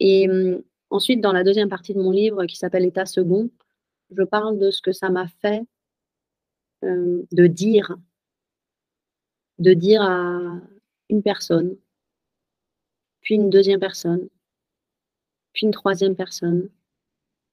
[0.00, 3.50] et hum, ensuite, dans la deuxième partie de mon livre qui s'appelle État second,
[4.16, 5.62] je parle de ce que ça m'a fait
[6.82, 7.96] de dire
[9.58, 10.40] de dire à
[11.08, 11.76] une personne,
[13.22, 14.28] puis une deuxième personne,
[15.52, 16.68] puis une troisième personne.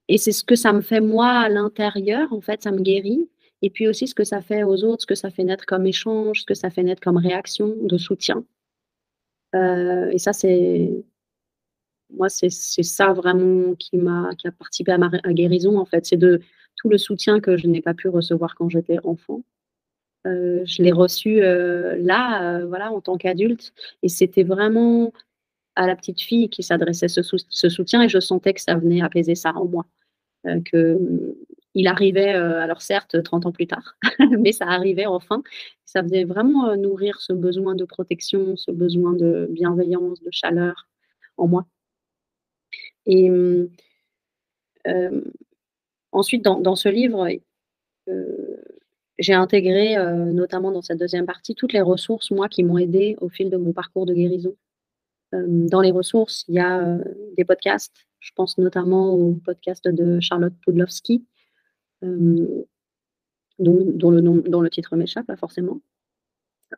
[0.10, 3.30] Et c'est ce que ça me fait moi à l'intérieur, en fait, ça me guérit.
[3.62, 5.86] Et puis aussi ce que ça fait aux autres, ce que ça fait naître comme
[5.88, 8.44] échange, ce que ça fait naître comme réaction, de soutien.
[9.56, 10.92] Euh, et ça, c'est
[12.10, 16.06] moi, c'est ça vraiment qui m'a qui a participé à ma guérison, en fait.
[16.06, 16.42] C'est de
[16.76, 19.44] tout le soutien que je n'ai pas pu recevoir quand j'étais enfant.
[20.26, 25.12] Euh, je l'ai reçu euh, là, euh, voilà, en tant qu'adulte, et c'était vraiment
[25.76, 27.22] à la petite fille qui s'adressait ce,
[27.70, 29.86] soutien, et je sentais que ça venait apaiser ça en moi,
[30.66, 31.36] que
[31.76, 33.98] il arrivait, alors certes, 30 ans plus tard,
[34.40, 35.44] mais ça arrivait enfin.
[35.86, 40.88] Ça faisait vraiment nourrir ce besoin de protection, ce besoin de bienveillance, de chaleur
[41.38, 41.66] en moi.
[43.06, 43.30] Et
[46.12, 47.28] ensuite, dans, dans, ce livre,
[49.20, 53.16] j'ai intégré, euh, notamment dans cette deuxième partie, toutes les ressources, moi, qui m'ont aidé
[53.22, 54.56] au fil de mon parcours de guérison.
[55.34, 57.04] Euh, dans les ressources, il y a euh,
[57.38, 58.08] des podcasts.
[58.20, 61.26] Je pense notamment au podcast de Charlotte Pudlowski,
[62.02, 62.66] dont,
[63.60, 65.82] le, titre m'échappe, pas forcément.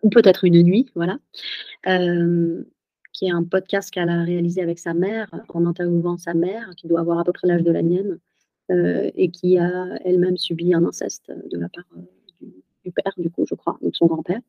[0.04, 1.20] Ou peut-être Une nuit, voilà.
[3.14, 6.88] qui est un podcast qu'elle a réalisé avec sa mère, en interviewant sa mère, qui
[6.88, 8.20] doit avoir à peu près l'âge de la mienne,
[8.70, 11.86] et qui a elle-même subi un inceste de la part
[12.86, 14.40] du, père, du coup, je crois, ou de son grand-père.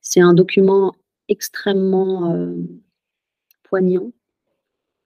[0.00, 0.94] C'est un document
[1.28, 2.36] extrêmement
[3.64, 4.12] poignant.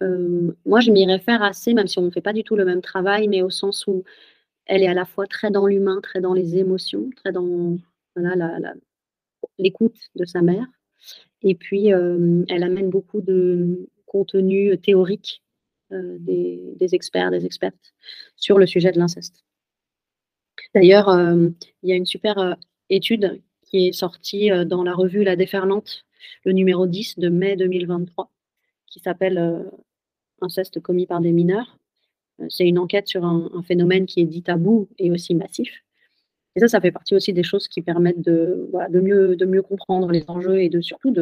[0.00, 2.82] moi, je m'y réfère assez, même si on ne fait pas du tout le même
[2.82, 4.04] travail, mais au sens où
[4.66, 7.78] elle est à la fois très dans l'humain, très dans les émotions, très dans
[9.58, 10.66] l'écoute de sa mère.
[11.42, 15.42] Et puis, euh, elle amène beaucoup de contenu théorique
[15.92, 17.94] euh, des, experts, des expertes
[18.36, 19.44] sur le sujet de l'inceste.
[20.74, 21.48] D'ailleurs, euh,
[21.82, 22.56] il y a une super
[22.90, 26.06] étude qui est sortie dans la revue La Déferlante,
[26.44, 28.30] le numéro 10 de mai 2023,
[28.86, 29.66] qui s'appelle
[30.40, 31.78] Inceste commis par des mineurs
[32.48, 35.82] c'est une enquête sur un, phénomène qui est dit tabou et aussi massif.
[36.54, 40.60] Et ça, ça fait partie aussi des choses qui permettent de, mieux, comprendre les enjeux
[40.60, 41.14] et de surtout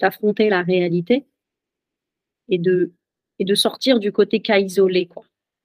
[0.00, 1.26] d'affronter la réalité
[2.48, 2.92] et de,
[3.54, 5.08] sortir du côté cas isolé.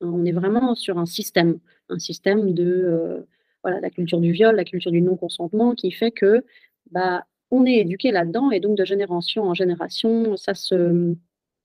[0.02, 1.60] On est vraiment sur un système,
[1.90, 3.22] un système de euh,
[3.64, 6.44] voilà, la culture du viol, la culture du non-consentement qui fait que
[6.92, 11.16] bah, on est éduqué là-dedans et donc de génération en génération, ça se,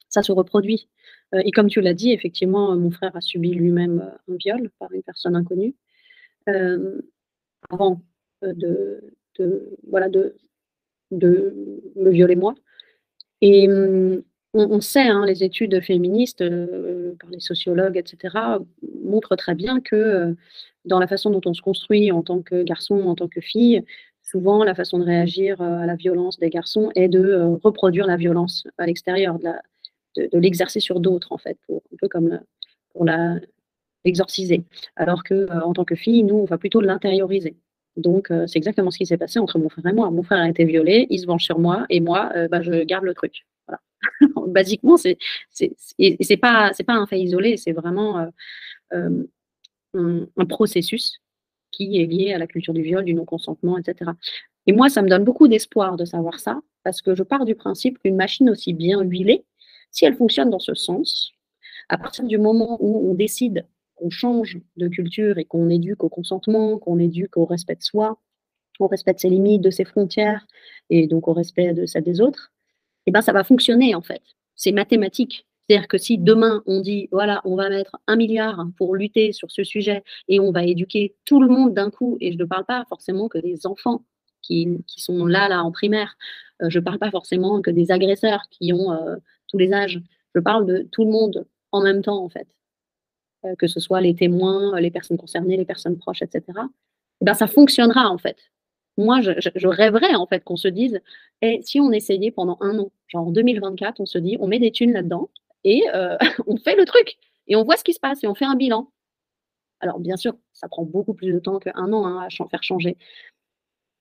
[0.09, 0.89] ça se reproduit.
[1.35, 4.71] Euh, et comme tu l'as dit, effectivement, mon frère a subi lui-même euh, un viol
[4.79, 5.75] par une personne inconnue
[6.49, 7.01] euh,
[7.71, 8.01] avant
[8.43, 9.17] de,
[9.89, 10.37] voilà, de,
[11.11, 12.55] de me violer moi.
[13.41, 13.69] Et
[14.55, 16.43] on, sait, hein, les études féministes
[17.21, 18.35] par les sociologues, etc.,
[19.05, 20.35] montrent très bien que
[20.85, 23.85] dans la façon dont on se construit en tant que garçon, en tant que fille,
[24.23, 28.67] souvent la façon de réagir à la violence des garçons est de reproduire la violence
[28.79, 32.41] à l'extérieur, de l'exercer sur d'autres, en fait, un peu comme
[32.93, 33.07] pour
[34.05, 34.65] l'exorciser.
[34.97, 37.57] Alors que euh, en tant que fille, nous, on va plutôt l'intérioriser.
[37.97, 40.11] Donc, euh, c'est exactement ce qui s'est passé entre mon frère et moi.
[40.11, 42.85] Mon frère a été violé, il se venge sur moi, et moi, euh, bah, je
[42.85, 43.45] garde le truc.
[43.69, 43.81] Voilà.
[44.49, 45.19] Basiquement, c'est,
[45.51, 49.11] c'est, pas, c'est pas un fait isolé, c'est vraiment un,
[49.95, 51.21] un, processus
[51.71, 54.13] qui est lié à la culture du viol, du non-consentement, etc.
[54.67, 57.55] Et moi, ça me donne beaucoup d'espoir de savoir ça, parce que je pars du
[57.55, 59.45] principe qu'une machine aussi bien huilée,
[59.91, 61.33] si elle fonctionne dans ce sens,
[61.89, 66.09] à partir du moment où on décide qu'on change de culture et qu'on éduque au
[66.09, 68.19] consentement, qu'on éduque au respect de soi,
[68.79, 70.47] au respect de ses limites, de ses frontières,
[70.91, 72.53] et donc au respect de celles des autres,
[73.09, 74.23] eh ben ça va fonctionner en fait.
[74.55, 75.47] C'est mathématique.
[75.69, 79.51] C'est-à-dire que si demain on dit, voilà, on va mettre un milliard pour lutter sur
[79.51, 82.65] ce sujet et on va éduquer tout le monde d'un coup, et je ne parle
[82.65, 84.05] pas forcément que des enfants
[84.43, 86.17] qui, sont là, là, en primaire,
[86.63, 89.17] euh, je ne parle pas forcément que des agresseurs qui ont euh,
[89.49, 90.01] tous les âges.
[90.35, 92.47] Je parle de tout le monde en même temps, en fait.
[93.45, 96.45] Euh, que ce soit les témoins, les personnes concernées, les personnes proches, etc.
[97.21, 98.37] Eh ben, ça fonctionnera, en fait.
[98.99, 101.01] Moi, je, rêverais, en fait, qu'on se dise,
[101.41, 104.59] eh, si on essayait pendant un an, genre en 2024, on se dit, on met
[104.59, 105.31] des thunes là-dedans
[105.65, 106.17] et euh,
[106.49, 108.57] on fait le truc et on voit ce qui se passe et on fait un
[108.57, 108.91] bilan.
[109.81, 112.97] Alors, bien sûr, ça prend beaucoup plus de temps qu'un an hein, à faire changer.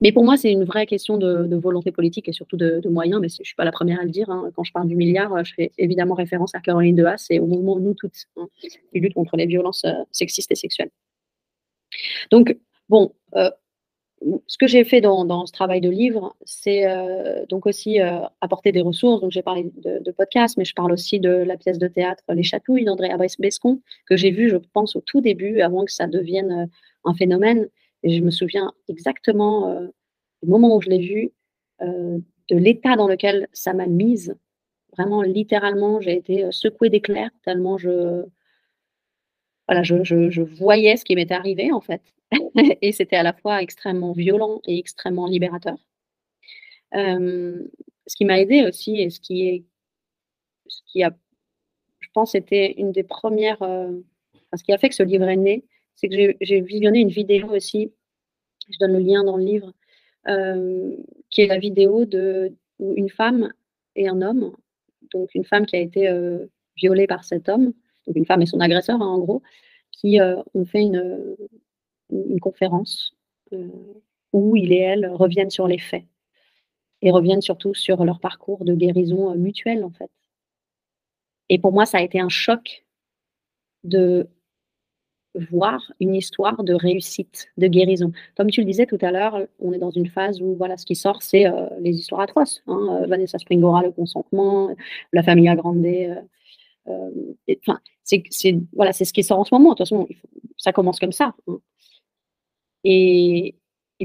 [0.01, 3.21] Mais pour moi, c'est une vraie question de, volonté politique et surtout de, moyens.
[3.21, 4.29] Mais je ne suis pas la première à le dire.
[4.29, 4.51] Hein.
[4.55, 7.47] Quand je parle du milliard, je fais évidemment référence à Caroline de Haas et au
[7.47, 10.91] mouvement Nous Toutes, hein, qui lutte contre les violences euh, sexistes et sexuelles.
[12.31, 12.57] Donc,
[12.89, 13.49] bon, euh,
[14.47, 17.99] ce que j'ai fait dans, ce travail de livre, c'est euh, donc aussi
[18.41, 19.21] apporter des ressources.
[19.21, 22.43] Donc, j'ai parlé de, podcasts, mais je parle aussi de la pièce de théâtre Les
[22.43, 23.09] Chatouilles d'André
[23.39, 26.69] Bescon, que j'ai vu, je pense, au tout début, avant que ça devienne
[27.05, 27.67] un phénomène.
[28.03, 29.87] Et je me souviens exactement euh,
[30.43, 31.31] du moment où je l'ai vu,
[31.81, 34.35] euh, de l'état dans lequel ça m'a mise.
[34.97, 38.23] Vraiment, littéralement, j'ai été euh, secouée d'éclairs tellement je,
[39.67, 42.01] voilà, je, voyais ce qui m'était arrivé en fait.
[42.81, 45.77] et c'était à la fois extrêmement violent et extrêmement libérateur.
[46.93, 49.63] ce qui m'a aidé aussi et ce qui est,
[50.67, 51.15] ce qui a,
[51.99, 55.65] je pense, était une des premières, ce qui a fait que ce livre est né,
[55.95, 57.91] c'est que j'ai visionné une vidéo aussi,
[58.69, 59.73] je donne le lien dans le livre,
[60.27, 60.95] euh,
[61.29, 63.51] qui est la vidéo de où une femme
[63.95, 64.55] et un homme,
[65.13, 67.73] donc une femme qui a été euh, violée par cet homme,
[68.05, 69.41] donc une femme et son agresseur hein, en gros,
[69.91, 71.35] qui euh, ont fait une,
[72.09, 73.13] une conférence
[74.33, 76.05] où il et elle reviennent sur les faits
[77.01, 80.11] et reviennent surtout sur leur parcours de guérison mutuelle en fait.
[81.49, 82.85] Et pour moi, ça a été un choc
[83.83, 84.27] de
[85.51, 88.11] voir une histoire de réussite, de guérison.
[88.35, 90.85] Comme tu le disais tout à l'heure, on est dans une phase où voilà, ce
[90.85, 92.63] qui sort, c'est euh, les histoires atroces.
[92.67, 93.01] Hein.
[93.03, 94.69] Euh, Vanessa Springora, le consentement,
[95.13, 96.13] la famille agrandée.
[96.87, 97.09] Euh,
[97.67, 98.23] enfin, c'est
[98.73, 99.69] voilà, c'est ce qui sort en ce moment.
[99.71, 100.07] De toute façon,
[100.57, 101.35] ça commence comme ça.
[101.47, 101.59] Hein.
[102.89, 103.55] Et,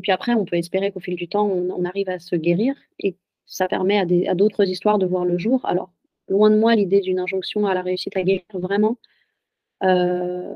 [0.02, 3.14] puis après, on peut espérer qu'au fil du temps, on, arrive à se guérir et
[3.46, 5.60] ça permet à d'autres histoires de voir le jour.
[5.64, 5.92] Alors,
[6.28, 8.98] loin de moi l'idée d'une injonction à la réussite à guérir vraiment.
[9.84, 10.54] Euh,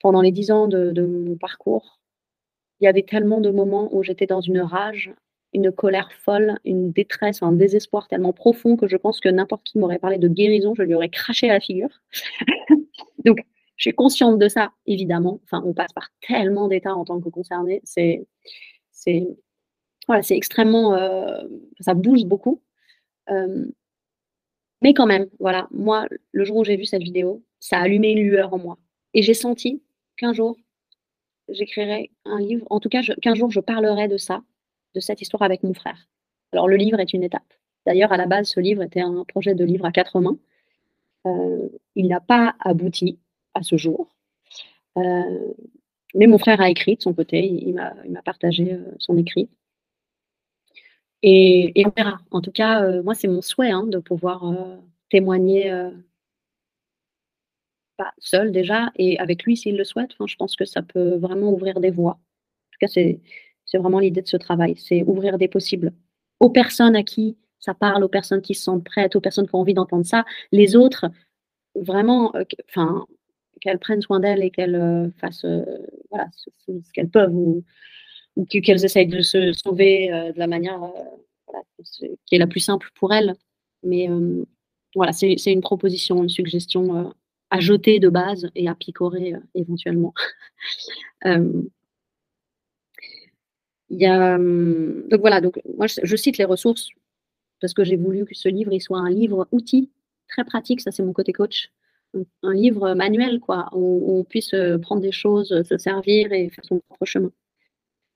[0.00, 2.00] pendant les dix ans de, mon parcours,
[2.80, 5.14] il y avait tellement de moments où j'étais dans une rage,
[5.54, 9.78] une colère folle, une détresse, un désespoir tellement profond que je pense que n'importe qui
[9.78, 12.02] m'aurait parlé de guérison, je lui aurais craché à la figure.
[13.24, 13.38] Donc,
[13.76, 15.40] je suis consciente de ça, évidemment.
[15.44, 17.80] Enfin, on passe par tellement d'états en tant que concerné.
[17.84, 18.26] C'est,
[18.92, 19.26] c'est,
[20.06, 21.42] voilà, c'est extrêmement, euh,
[21.80, 22.62] ça bouge beaucoup.
[23.30, 23.66] Euh,
[24.82, 28.10] mais quand même, voilà, moi, le jour où j'ai vu cette vidéo, ça a allumé
[28.12, 28.78] une lueur en moi.
[29.14, 29.82] Et j'ai senti
[30.16, 30.56] qu'un jour,
[31.48, 32.66] j'écrirai un livre.
[32.70, 34.42] En tout cas, qu'un jour, je parlerai de ça,
[34.94, 36.08] de cette histoire avec mon frère.
[36.52, 37.42] Alors, le livre est une étape.
[37.86, 40.38] D'ailleurs, à la base, ce livre était un projet de livre à quatre mains.
[41.26, 43.18] Euh, il n'a pas abouti
[43.54, 44.08] à ce jour.
[44.96, 45.54] Euh,
[46.14, 49.48] mais mon frère a écrit de son côté, il, m'a partagé euh, son écrit.
[51.22, 52.20] Et, on verra.
[52.30, 54.44] En tout cas, euh, moi, c'est mon souhait hein, de pouvoir
[55.10, 55.72] témoigner
[57.96, 60.10] pas seul déjà, et avec lui s'il le souhaite.
[60.26, 62.14] je pense que ça peut vraiment ouvrir des voies.
[62.14, 63.20] En tout cas, c'est
[63.78, 65.92] vraiment l'idée de ce travail, c'est ouvrir des possibles
[66.40, 69.54] aux personnes à qui ça parle, aux personnes qui se sentent prêtes, aux personnes qui
[69.54, 70.24] ont envie d'entendre ça.
[70.52, 71.06] Les autres,
[71.74, 72.32] vraiment,
[72.68, 73.06] enfin,
[73.64, 75.64] qu'elles prennent soin d'elles et qu'elles euh, fassent euh,
[76.10, 76.50] voilà, ce,
[76.92, 77.64] qu'elles peuvent ou,
[78.50, 80.80] qu'elles essayent de se sauver euh, de la manière
[82.26, 83.34] qui est la plus simple pour elles.
[83.82, 84.08] Mais
[84.94, 87.12] voilà, c'est une proposition, une suggestion
[87.50, 90.14] à jeter de base et à picorer éventuellement.
[93.90, 96.88] Il y a, donc voilà, donc moi je, cite les ressources
[97.60, 99.90] parce que j'ai voulu que ce livre il soit un livre outil
[100.26, 101.70] très pratique, ça c'est mon côté coach,
[102.42, 106.48] un livre manuel, quoi, où, on puisse euh, prendre des choses, euh, se servir et
[106.50, 107.32] faire son propre chemin.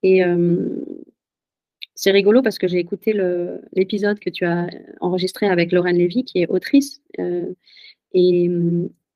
[0.03, 0.83] Et euh,
[1.95, 3.13] c'est rigolo parce que j'ai écouté
[3.73, 4.67] l'épisode que tu as
[5.01, 7.01] enregistré avec Lorraine Lévy, qui est autrice,
[8.13, 8.49] et,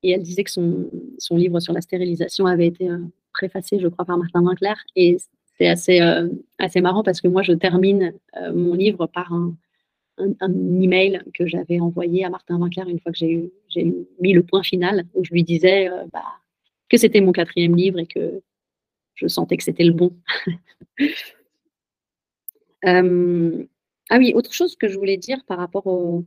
[0.02, 2.90] elle disait que son, son, livre sur la stérilisation avait été
[3.32, 4.74] préfacé, je crois, par Martin Winkler.
[4.96, 5.16] Et
[5.56, 6.00] c'est assez,
[6.58, 8.12] assez marrant parce que moi, je termine
[8.52, 9.56] mon livre par un,
[10.18, 13.52] un, email que j'avais envoyé à Martin Winkler une fois que j'ai
[14.20, 16.24] mis le point final, où je lui disais euh, bah,
[16.88, 18.42] que c'était mon quatrième livre et que
[19.14, 20.12] je sentais que c'était le bon.
[22.86, 23.64] Euh,
[24.10, 26.26] ah oui, autre chose que je voulais dire par rapport au,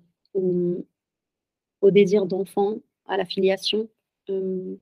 [1.84, 3.88] désir d'enfant, à la filiation.
[4.32, 4.76] Euh,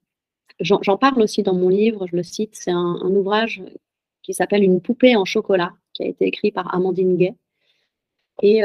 [0.61, 3.61] j'en parle aussi dans mon livre, je le cite, c'est un, ouvrage
[4.23, 7.35] qui s'appelle Une poupée en chocolat, qui a été écrit par Amandine Gay.
[8.41, 8.61] Et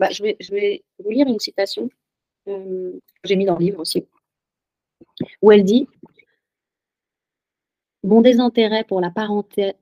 [0.00, 1.88] bah, je, vais, vous lire une citation
[2.46, 4.06] j'ai mis dans le livre aussi,
[5.42, 5.88] où elle dit
[8.02, 9.12] Mon désintérêt pour la,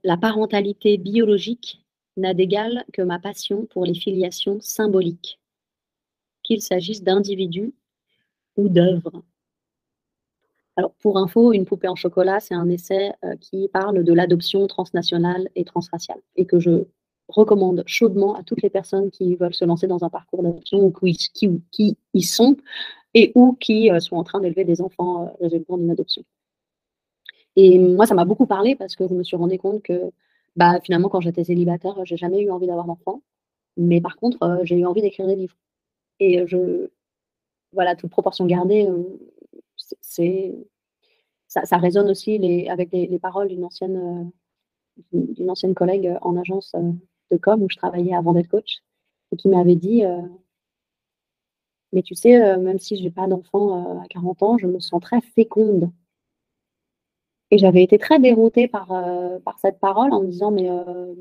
[0.05, 1.85] la parentalité biologique
[2.17, 5.41] n'a d'égal que ma passion pour les filiations symboliques,
[6.43, 7.75] qu'il s'agisse d'individus
[8.57, 9.23] ou d'œuvres.
[10.77, 14.67] Alors, pour info, une poupée en chocolat, c'est un essai euh, qui parle de l'adoption
[14.67, 16.87] transnationale et transraciale et que je
[17.29, 20.91] recommande chaudement à toutes les personnes qui veulent se lancer dans un parcours d'adoption ou
[20.91, 22.57] qui, y sont
[23.15, 26.25] et ou qui euh, sont en train d'élever des enfants euh, résultant d'une adoption.
[27.57, 30.11] Et moi, ça m'a beaucoup parlé parce que je me suis rendu compte que
[30.57, 33.23] bah, finalement, quand j'étais célibataire, j'ai jamais eu envie d'avoir d'enfant.
[33.77, 35.57] Mais par contre, euh, j'ai eu envie d'écrire des livres.
[36.21, 36.89] Et je,
[37.73, 38.89] voilà, toute proportion gardée,
[40.01, 40.55] c'est,
[41.49, 44.31] ça, résonne aussi les, avec les, paroles d'une ancienne,
[45.13, 46.75] d'une ancienne collègue en agence
[47.33, 48.83] de où je travaillais avant d'être coach
[49.33, 50.21] et qui m'avait dit euh,
[51.93, 54.67] Mais tu sais, euh, même si je n'ai pas d'enfant euh, à 40 ans, je
[54.67, 55.91] me sens très féconde.
[57.51, 58.89] Et j'avais été très déroutée par,
[59.45, 60.71] par cette parole en me disant Mais,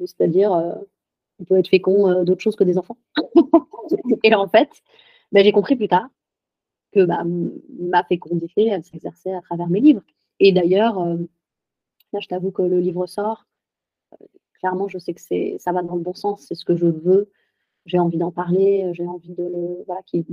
[0.05, 0.51] c'est-à-dire,
[1.39, 2.97] on peut être fécond d'autres choses que des enfants.
[4.24, 4.70] et en fait,
[5.34, 6.07] ben, j'ai compris plus tard
[6.93, 7.24] que bah,
[7.82, 10.03] ma fécondité, elle s'exerçait à travers mes livres.
[10.39, 13.45] Et d'ailleurs, là, je t'avoue que le livre sort
[14.62, 16.86] clairement, je sais que c'est, ça va dans le bon sens, c'est ce que je
[16.88, 17.30] veux.
[17.86, 20.26] J'ai envie d'en parler, j'ai envie de le, voilà, qu'il,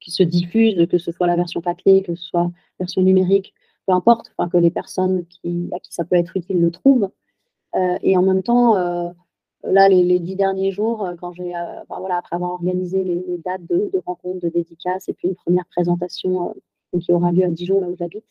[0.00, 3.54] se diffuse, que ce soit la version papier, que ce soit la version numérique,
[3.86, 7.10] peu importe, enfin, que les personnes qui, à qui ça peut être utile le trouvent.
[7.74, 9.10] Euh, et en même temps, euh,
[9.64, 11.52] là, les, dix derniers jours, euh, quand j'ai,
[11.88, 15.66] voilà, après avoir organisé les, dates de, de, rencontres, de dédicaces, et puis une première
[15.66, 16.54] présentation
[17.00, 18.24] qui aura lieu à Dijon, là où j'habite,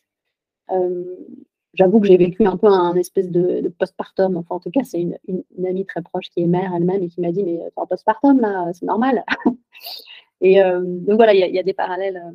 [1.73, 4.37] j'avoue que j'ai vécu un peu un espèce de, postpartum.
[4.37, 5.17] Enfin, en tout cas, c'est une,
[5.65, 8.39] amie très proche qui est mère elle-même et qui m'a dit Mais c'est un postpartum,
[8.39, 9.23] là, c'est normal.
[10.41, 12.31] et euh, donc voilà, il y, a des parallèles, euh,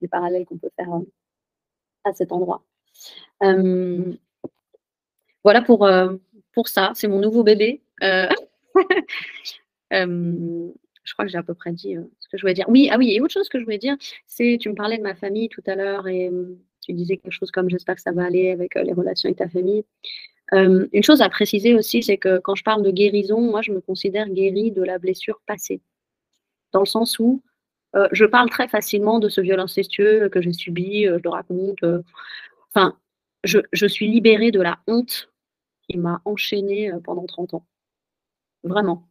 [0.00, 1.00] des parallèles qu'on peut faire euh,
[2.04, 2.62] à cet endroit.
[5.44, 5.88] voilà pour,
[6.52, 6.92] pour ça.
[6.94, 7.82] C'est mon nouveau bébé.
[9.92, 12.68] je crois que j'ai à peu près dit ce que je voulais dire.
[12.68, 15.02] Oui, ah oui, et autre chose que je voulais dire, c'est, tu me parlais de
[15.02, 16.30] ma famille tout à l'heure et
[16.80, 19.48] tu disais quelque chose comme j'espère que ça va aller avec les relations avec ta
[19.48, 19.84] famille.
[20.52, 23.80] une chose à préciser aussi, c'est que quand je parle de guérison, moi, je me
[23.80, 25.80] considère guérie de la blessure passée.
[26.72, 27.42] Dans le sens où
[28.12, 31.84] je parle très facilement de ce viol incestueux que j'ai subi, je le raconte.
[32.74, 32.96] Enfin,
[33.44, 35.30] je, je, suis libérée de la honte
[35.88, 37.66] qui m'a enchaînée pendant 30 ans.
[38.64, 39.08] Vraiment.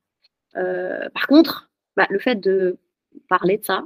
[0.53, 2.77] par contre, bah, le fait de
[3.27, 3.83] parler de ça,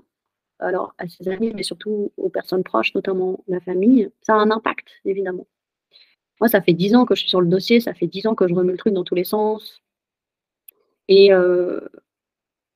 [0.59, 4.51] alors à ses amis, mais surtout aux personnes proches, notamment la famille, ça a un
[4.51, 5.47] impact, évidemment.
[6.39, 8.35] Moi, ça fait dix ans que je suis sur le dossier, ça fait dix ans
[8.35, 9.83] que je remets le truc dans tous les sens.
[11.07, 11.79] Et euh,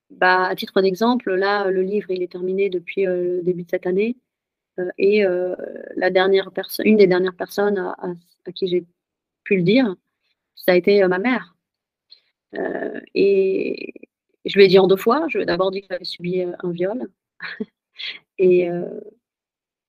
[0.09, 3.69] bah, à titre d'exemple, là, le livre, il est terminé depuis euh, le début de
[3.69, 4.17] cette année.
[4.79, 5.23] Euh, et
[5.95, 6.51] la dernière
[6.83, 7.95] une des dernières personnes à,
[8.45, 8.85] à qui j'ai
[9.43, 9.95] pu le dire,
[10.55, 11.55] ça a été ma mère.
[13.15, 13.93] et,
[14.45, 15.27] je lui ai dit en deux fois.
[15.29, 17.09] Je lui ai d'abord dit que j'avais subi un viol.
[18.37, 18.99] Et euh,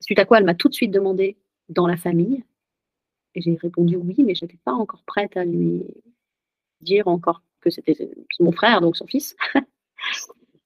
[0.01, 1.37] suite à quoi, elle m'a tout de suite demandé
[1.69, 2.45] dans la famille.
[3.35, 5.85] Et j'ai répondu oui, mais je n'étais pas encore prête à lui
[6.81, 9.37] dire encore que c'était mon frère, donc son fils.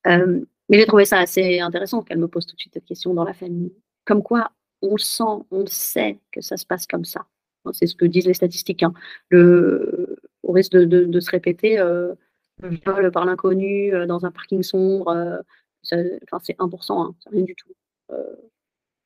[0.08, 3.14] Euh, mais j'ai trouvé ça assez intéressant qu'elle me pose tout de suite cette question
[3.14, 3.72] dans la famille.
[4.04, 4.50] Comme quoi,
[4.82, 7.24] on sent, on sait que ça se passe comme ça.
[7.70, 8.82] C'est ce que disent les statistiques.
[8.82, 8.92] Hein.
[9.28, 11.78] Le, au risque de, se répéter,
[12.62, 15.38] viol par l'inconnu euh, dans un parking sombre, euh,
[15.84, 17.72] enfin, c'est 1%, hein, c'est rien du tout.
[18.10, 18.36] Euh,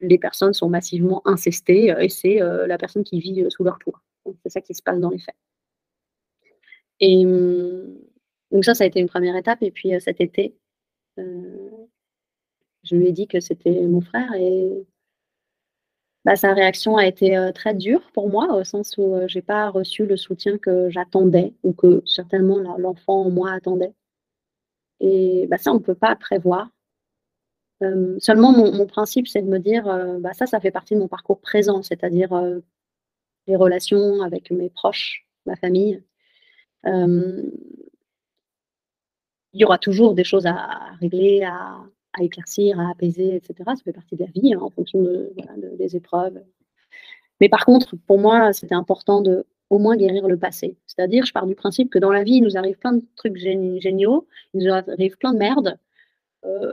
[0.00, 4.02] les personnes sont massivement incestées et c'est la personne qui vit sous leur toit.
[4.42, 5.34] C'est ça qui se passe dans les faits.
[7.00, 7.98] Et hum,
[8.50, 9.62] donc ça, ça a été une première étape.
[9.62, 10.54] Et puis cet été,
[11.16, 14.86] je lui ai dit que c'était mon frère et
[16.26, 19.38] bah, sa réaction a été euh, très dure pour moi, au sens où euh, je
[19.38, 23.92] n'ai pas reçu le soutien que j'attendais ou que certainement l'enfant en moi attendait.
[25.00, 26.68] Et bah, ça, on ne peut pas prévoir.
[27.82, 29.84] Euh, seulement, mon, principe, c'est de me dire,
[30.20, 32.30] bah, ça, ça fait partie de mon parcours présent, c'est-à-dire
[33.46, 36.02] les relations avec mes proches, ma famille.
[36.84, 37.50] il
[39.54, 41.78] y aura toujours des choses à régler, à,
[42.18, 43.54] à éclaircir, à apaiser, etc.
[43.66, 45.32] Ça fait partie de la vie hein, en fonction de,
[45.78, 46.40] des épreuves.
[47.40, 50.76] Mais par contre, pour moi, c'était important de au moins guérir le passé.
[50.86, 53.36] C'est-à-dire, je pars du principe que dans la vie, il nous arrive plein de trucs
[53.36, 55.78] géniaux, il nous arrive plein de merdes.
[56.44, 56.72] Euh,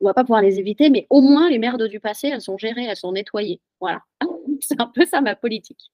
[0.00, 2.58] on va pas pouvoir les éviter, mais au moins les merdes du passé, elles sont
[2.58, 3.60] gérées, elles sont nettoyées.
[3.80, 4.02] Voilà.
[4.60, 5.90] c'est un peu ça ma politique.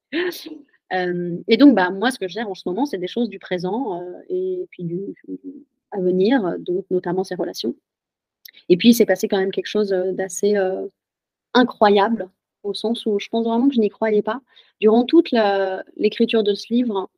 [0.93, 3.29] Euh, et donc, bah, moi, ce que je gère en ce moment, c'est des choses
[3.29, 5.15] du présent euh, et puis du,
[5.93, 6.57] à venir,
[6.91, 7.75] notamment ces relations.
[8.69, 10.57] Et puis, il s'est passé quand même quelque chose d'assez
[11.55, 12.29] incroyable,
[12.63, 14.41] au sens où je pense vraiment que je n'y croyais pas.
[14.81, 15.31] Durant toute
[15.97, 17.11] l'écriture de ce livre,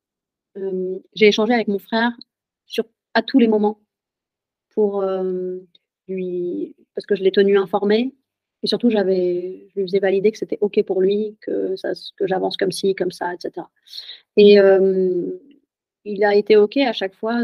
[0.57, 2.13] euh, j'ai échangé avec mon frère
[2.67, 2.85] sur,
[3.15, 3.81] à tous les moments
[4.75, 5.05] pour
[6.09, 8.15] lui, parce que je l'ai tenu informé.
[8.63, 11.75] Et surtout, je lui faisais valider que c'était OK pour lui, que,
[12.17, 13.67] que j'avance comme ci, comme ça, etc.
[14.37, 14.59] Et
[16.05, 17.43] il a été OK à chaque fois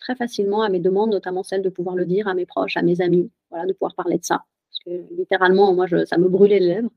[0.00, 2.82] très facilement à mes demandes, notamment celle de pouvoir le dire à mes proches, à
[2.82, 4.44] mes amis, voilà, de pouvoir parler de ça.
[4.68, 6.90] Parce que littéralement, moi, ça me brûlait les lèvres.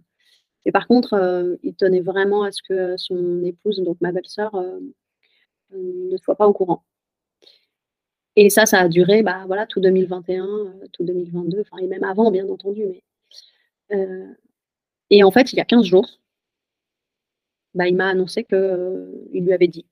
[0.66, 4.55] Et par contre, euh, il tenait vraiment à ce que son épouse, donc ma belle-sœur,
[4.55, 4.80] euh,
[5.74, 6.84] euh, ne soit pas au courant.
[8.36, 10.47] Et ça, ça a duré bah, voilà, tout 2021,
[10.93, 12.84] tout 2022, enfin, et même avant, bien entendu.
[15.09, 16.20] Et en fait, il y a 15 jours,
[17.74, 19.86] bah, il m'a annoncé qu'il lui avait dit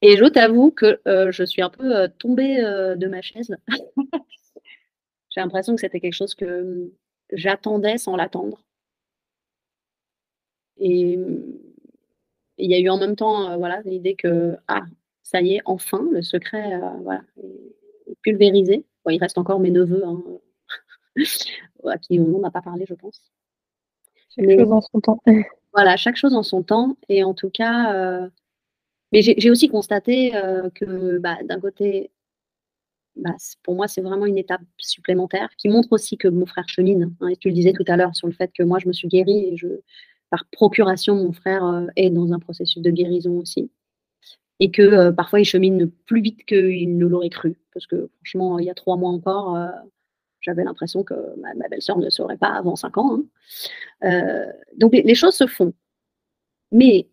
[0.00, 3.56] et je t'avoue que je suis un peu tombée de ma chaise.
[5.30, 6.92] J'ai l'impression que c'était quelque chose que
[7.32, 8.62] j'attendais sans l'attendre.
[10.78, 11.18] Et
[12.58, 14.82] il y a eu en même temps voilà, l'idée que, ah,
[15.22, 18.84] ça y est, enfin, le secret voilà, est pulvérisé.
[19.08, 20.22] il reste encore mes neveux, hein,
[21.86, 23.20] à qui on n'a pas parlé, je pense.
[24.36, 25.20] Chaque chose en son temps.
[25.74, 26.96] Voilà, chaque chose en son temps.
[27.10, 28.30] Et en tout cas,
[29.12, 32.10] mais j'ai aussi constaté euh, que bah, d'un côté,
[33.16, 37.14] bah, pour moi, c'est vraiment une étape supplémentaire qui montre aussi que mon frère chemine.
[37.20, 38.92] Hein, et tu le disais tout à l'heure sur le fait que moi, je me
[38.92, 39.68] suis guérie et je,
[40.30, 43.70] par procuration, mon frère euh, est dans un processus de guérison aussi.
[44.60, 47.56] Et que euh, parfois, il chemine plus vite qu'il ne l'aurait cru.
[47.72, 49.56] Parce que franchement, il y a trois mois encore,
[50.40, 53.20] j'avais l'impression que ma, belle-sœur ne saurait pas avant cinq ans.
[54.02, 54.46] Hein.
[54.76, 55.72] donc, les, choses se font.
[56.72, 57.08] Mais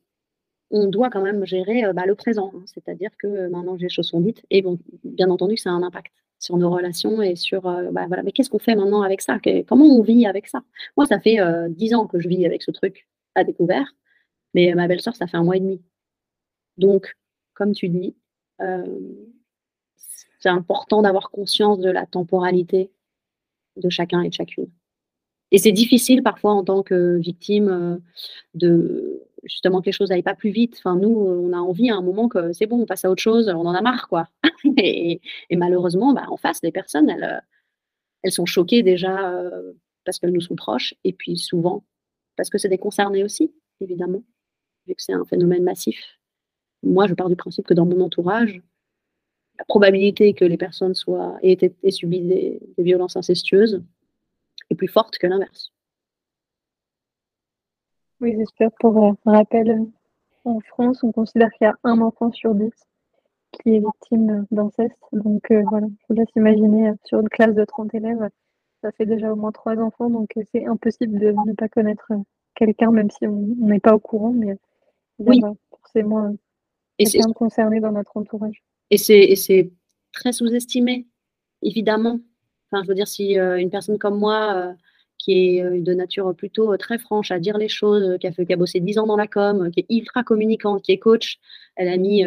[0.72, 2.52] on doit quand même gérer euh, bah, le présent.
[2.56, 2.64] Hein.
[2.66, 4.44] C'est-à-dire que euh, maintenant, les choses sont dites.
[4.50, 8.06] Et bon, bien entendu, ça a un impact sur nos relations et sur, euh, bah,
[8.08, 9.40] voilà, mais qu'est-ce qu'on fait maintenant avec ça?
[9.68, 10.64] Comment on vit avec ça?
[10.98, 11.38] Moi, ça fait
[11.70, 13.96] dix ans que je vis avec ce truc à découvert,
[14.54, 15.82] mais ma belle-sœur, ça fait un mois et demi.
[16.78, 17.16] Donc,
[17.54, 18.16] comme tu dis,
[20.40, 22.92] c'est important d'avoir conscience de la temporalité
[23.78, 24.70] de chacun et de chacune.
[25.52, 28.02] Et c'est difficile parfois en tant que victime
[28.54, 29.05] de
[29.46, 30.76] justement que les choses n'aillent pas plus vite.
[30.80, 33.22] Enfin, nous, on a envie à un moment que c'est bon, on passe à autre
[33.22, 34.28] chose, on en a marre, quoi.
[34.78, 35.22] et,
[35.52, 37.42] malheureusement, bah, en face, les personnes, elles,
[38.24, 39.34] elles sont choquées déjà
[40.04, 41.84] parce qu'elles nous sont proches, et puis souvent
[42.36, 44.24] parce que c'est des concernés aussi, évidemment,
[44.88, 46.20] vu que c'est un phénomène massif.
[46.84, 48.62] Moi, je pars du principe que dans mon entourage,
[49.58, 51.58] la probabilité que les personnes soient aient
[51.90, 53.82] subi des, violences incestueuses
[54.70, 55.72] est plus forte que l'inverse.
[58.22, 58.72] Oui, j'espère.
[58.80, 59.86] Pour euh, rappel,
[60.44, 62.72] en France, on considère qu'il y a un enfant sur dix
[63.52, 64.96] qui est victime d'inceste.
[65.12, 68.30] Donc euh, voilà, il faut laisse imaginer euh, sur une classe de 30 élèves,
[68.82, 72.12] ça fait déjà au moins trois enfants, donc c'est impossible de ne pas connaître
[72.56, 74.56] quelqu'un, même si on n'est pas au courant, mais
[75.20, 76.36] il y a forcément
[76.98, 78.64] quelqu'un concerné dans notre entourage.
[78.92, 79.72] Et c'est
[80.12, 81.08] très sous-estimé,
[81.62, 82.20] évidemment.
[82.72, 84.74] Enfin, je veux dire, si euh, une personne comme moi, euh,
[85.18, 88.46] qui est euh, de nature plutôt très franche à dire les choses, qui a, fait,
[88.46, 91.40] qui a bossé 10 ans dans la com, qui est ultra communicante, qui est coach,
[91.76, 92.24] elle a mis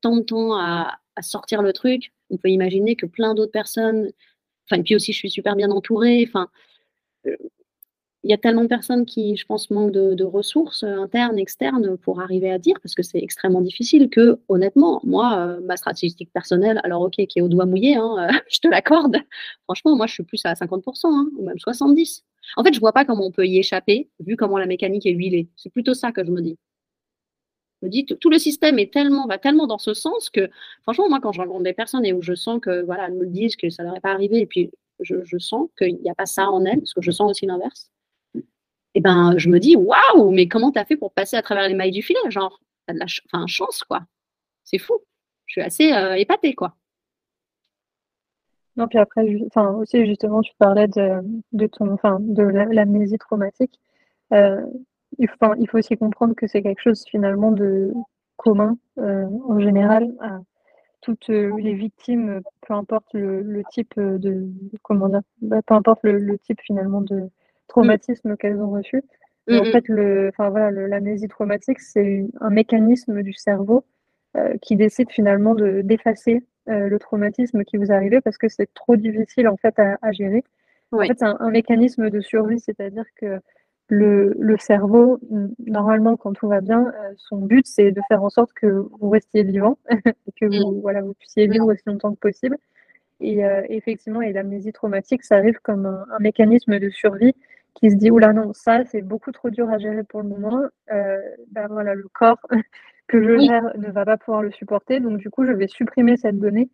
[0.00, 2.12] tant de temps à, à, sortir le truc.
[2.30, 4.10] On peut imaginer que plein d'autres personnes,
[4.70, 6.24] enfin, puis aussi, je suis super bien entourée.
[6.26, 6.48] Enfin,
[8.26, 12.20] il y a tellement de personnes qui, je pense, manquent de, ressources internes, externes pour
[12.20, 16.80] arriver à dire, parce que c'est extrêmement difficile que, honnêtement, moi, euh, ma statistique personnelle,
[16.82, 19.18] alors ok, qui est au doigt mouillé, hein, je te l'accorde.
[19.64, 22.22] Franchement, moi, je suis plus à 50%, hein, ou même 70%.
[22.56, 25.12] En fait, je vois pas comment on peut y échapper, vu comment la mécanique est
[25.12, 25.48] huilée.
[25.56, 26.58] C'est plutôt ça que je me dis.
[27.80, 30.50] Je me dis, tout le système est tellement, va tellement dans ce sens que,
[30.82, 33.26] franchement, moi, quand je rencontre des personnes et où je sens que, voilà, elles me
[33.26, 36.26] disent que ça n'aurait pas arrivé, et puis je, je sens qu'il n'y a pas
[36.26, 37.90] ça en elles, parce que je sens aussi l'inverse
[38.96, 41.68] et ben, je me dis, waouh, mais comment tu as fait pour passer à travers
[41.68, 42.18] les mailles du filet?
[42.30, 44.00] Genre, tu de la enfin, chance, quoi.
[44.64, 44.94] C'est fou.
[45.44, 46.74] Je suis assez euh, épatée, quoi.
[48.76, 51.20] Non, puis après, enfin, aussi, justement, tu parlais de,
[51.52, 53.78] de ton, enfin, de l'amnésie traumatique.
[54.32, 54.64] Euh,
[55.18, 57.92] il, faut, il faut aussi comprendre que c'est quelque chose, finalement, de
[58.36, 60.40] commun, euh, en général, à
[61.02, 64.48] toutes les victimes, peu importe le, type de,
[64.80, 67.28] comment dire, bah, peu importe le type, finalement, de
[67.68, 69.02] traumatismes qu'elles ont reçus.
[69.50, 73.84] en fait, le, voilà, l'amnésie traumatique, c'est un mécanisme du cerveau
[74.36, 78.68] euh, qui décide finalement d'effacer euh, le traumatisme qui vous est arrivé parce que c'est
[78.74, 80.44] trop difficile en fait à, gérer.
[80.92, 83.40] En fait, c'est un, mécanisme de survie, c'est-à-dire que
[83.88, 85.20] le, le, cerveau,
[85.64, 89.08] normalement, quand tout va bien, euh, son but, c'est de faire en sorte que vous
[89.08, 92.58] restiez vivant et que vous, voilà, vous puissiez vivre aussi longtemps que possible.
[93.20, 93.40] Et
[93.70, 97.34] effectivement, et l'amnésie traumatique, ça arrive comme un, un, mécanisme de survie
[97.76, 100.62] qui se dit oula non ça c'est beaucoup trop dur à gérer pour le moment
[100.90, 101.18] euh,
[101.52, 102.40] ben voilà le corps
[103.06, 104.98] que je gère ne va pas pouvoir le supporter.
[104.98, 106.70] Donc du coup je vais supprimer cette donnée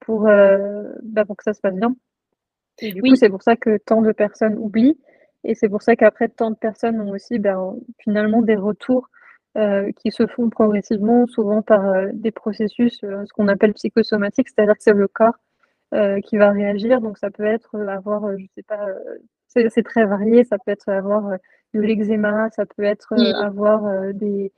[0.00, 1.94] pour euh, ben, pour que ça se passe bien.
[2.80, 4.98] Et du coup c'est pour ça que tant de personnes oublient.
[5.44, 9.08] Et c'est pour ça qu'après tant de personnes ont aussi ben, finalement des retours
[9.58, 11.82] euh, qui se font progressivement souvent par
[12.12, 15.36] des processus ce qu'on appelle psychosomatiques c'est-à-dire que c'est le corps
[16.24, 17.00] qui va réagir.
[17.02, 18.86] Donc ça peut être avoir je sais pas
[19.70, 20.44] c'est très varié.
[20.44, 21.36] Ça peut être avoir euh,
[21.74, 24.52] de l'eczéma, ça peut être euh, avoir euh, des,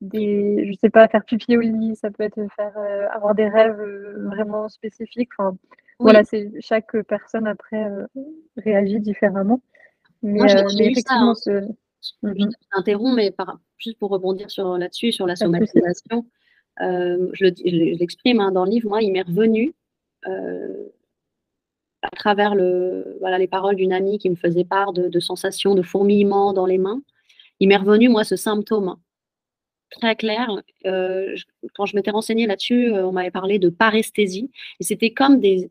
[0.00, 2.76] des, je sais pas, faire pipi au lit, ça peut être faire
[3.12, 3.80] avoir des rêves
[4.16, 5.30] vraiment spécifiques.
[5.38, 5.56] Enfin,
[5.98, 7.86] voilà, c'est chaque personne après
[8.56, 9.60] réagit différemment.
[10.22, 11.68] Mais, Moi, effectivement, ce...
[12.22, 12.34] Mhm.
[12.34, 13.32] je t'interromps, mais
[13.78, 16.26] juste pour rebondir sur là-dessus, sur la somatisation,
[16.80, 18.88] je l'exprime hein, dans le livre.
[18.88, 19.72] Moi, il m'est revenu
[22.02, 22.54] à travers
[23.20, 26.78] voilà, les paroles d'une amie qui me faisait part de, sensations de fourmillement dans les
[26.78, 27.00] mains,
[27.60, 28.96] il m'est revenu, moi, ce symptôme
[29.92, 30.48] très clair.
[30.86, 31.36] Euh,
[31.74, 34.50] quand je m'étais renseignée là-dessus, euh, on m'avait parlé de paresthésie.
[34.80, 35.68] Et c'était comme des,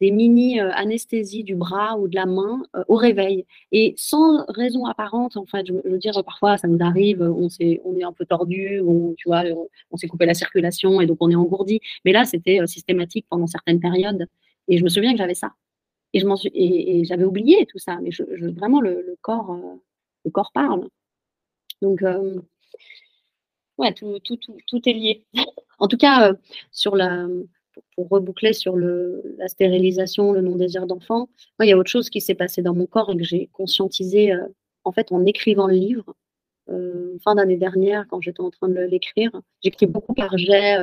[0.00, 3.46] mini-anesthésies du bras ou de la main euh, au réveil.
[3.72, 8.04] Et sans raison apparente, en fait, je, veux dire, parfois, ça nous arrive, on, est,
[8.04, 11.80] un peu tordu, on s'est coupé la circulation et donc on est engourdi.
[12.04, 14.26] Mais là, c'était systématique pendant certaines périodes.
[14.68, 15.52] Et je me souviens que j'avais ça.
[16.12, 19.76] Et, je m'en suis, et, j'avais oublié tout ça, mais je, vraiment, le, corps, euh,
[20.24, 20.88] le corps parle.
[21.82, 22.40] Donc, euh,
[23.78, 25.24] ouais, tout, tout, tout, est lié.
[25.78, 26.34] en tout cas, euh,
[26.70, 27.26] sur la,
[27.94, 31.28] pour reboucler sur le, la stérilisation, le non-désir d'enfant,
[31.60, 34.32] il y a autre chose qui s'est passé dans mon corps et que j'ai conscientisé
[34.84, 36.14] en fait en écrivant le livre.
[37.22, 39.30] fin d'année dernière, quand j'étais en train de l'écrire,
[39.62, 40.78] j'écris beaucoup par jet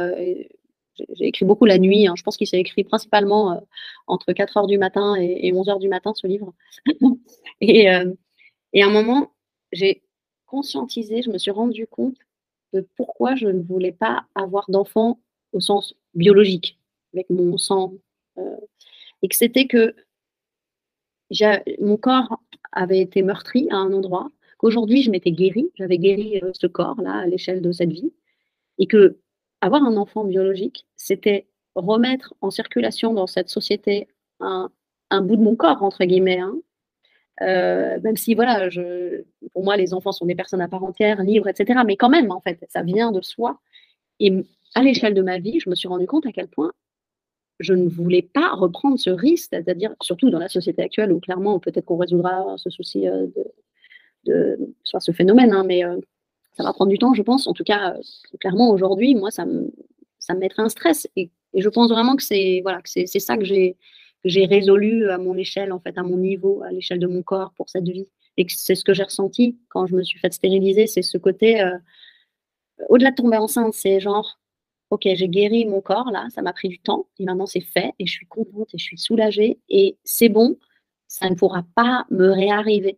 [0.96, 2.08] j'ai écrit beaucoup la nuit.
[2.08, 2.14] Hein.
[2.16, 3.60] Je pense qu'il s'est écrit principalement euh,
[4.08, 6.54] entre 4 heures du matin et, 11 heures du matin, ce livre.
[7.62, 8.14] et, euh,
[8.74, 9.34] et, à un moment,
[9.72, 10.04] j'ai
[10.46, 12.18] conscientisé, je me suis rendu compte
[12.74, 15.20] de pourquoi je ne voulais pas avoir d'enfant
[15.52, 16.80] au sens biologique,
[17.14, 17.94] avec mon sang.
[18.38, 18.58] Euh,
[19.22, 19.96] et que c'était que
[21.80, 22.40] mon corps
[22.72, 27.28] avait été meurtri à un endroit, qu'aujourd'hui je m'étais guérie, j'avais guéri ce corps-là à
[27.28, 28.14] l'échelle de cette vie,
[28.78, 29.18] et que
[29.64, 34.08] avoir un enfant biologique, c'était remettre en circulation dans cette société
[34.42, 34.70] un,
[35.22, 36.40] bout de mon corps, entre guillemets.
[36.40, 36.56] Hein.
[37.42, 38.70] Euh, même si, voilà,
[39.54, 41.80] pour moi, les enfants sont des personnes à part entière, libres, etc.
[41.86, 43.60] Mais quand même, en fait, ça vient de soi.
[44.20, 44.34] Et
[44.76, 46.74] à l'échelle de ma vie, je me suis rendu compte à quel point
[47.60, 51.60] je ne voulais pas reprendre ce risque, c'est-à-dire surtout dans la société actuelle où clairement
[51.60, 53.28] peut-être qu'on résoudra ce souci euh,
[54.26, 56.00] de, ce phénomène, hein, mais euh,
[56.56, 57.48] ça va prendre du temps, je pense.
[57.48, 57.96] En tout cas,
[58.40, 59.72] clairement aujourd'hui, moi, ça me,
[60.20, 61.08] ça me mettrait un stress.
[61.16, 63.78] Et, je pense vraiment que c'est voilà, ça que j'ai
[64.26, 67.54] j'ai résolu à mon échelle, en fait, à mon niveau, à l'échelle de mon corps
[67.58, 68.08] pour cette vie.
[68.38, 71.62] Et c'est ce que j'ai ressenti quand je me suis fait stériliser, c'est ce côté,
[71.62, 71.78] euh,
[72.90, 74.40] au-delà de tomber enceinte, c'est genre,
[74.90, 77.94] ok, j'ai guéri mon corps, là, ça m'a pris du temps, et maintenant c'est fait,
[78.00, 80.58] et je suis contente, et je suis soulagée, et c'est bon,
[81.08, 82.98] ça ne pourra pas me réarriver.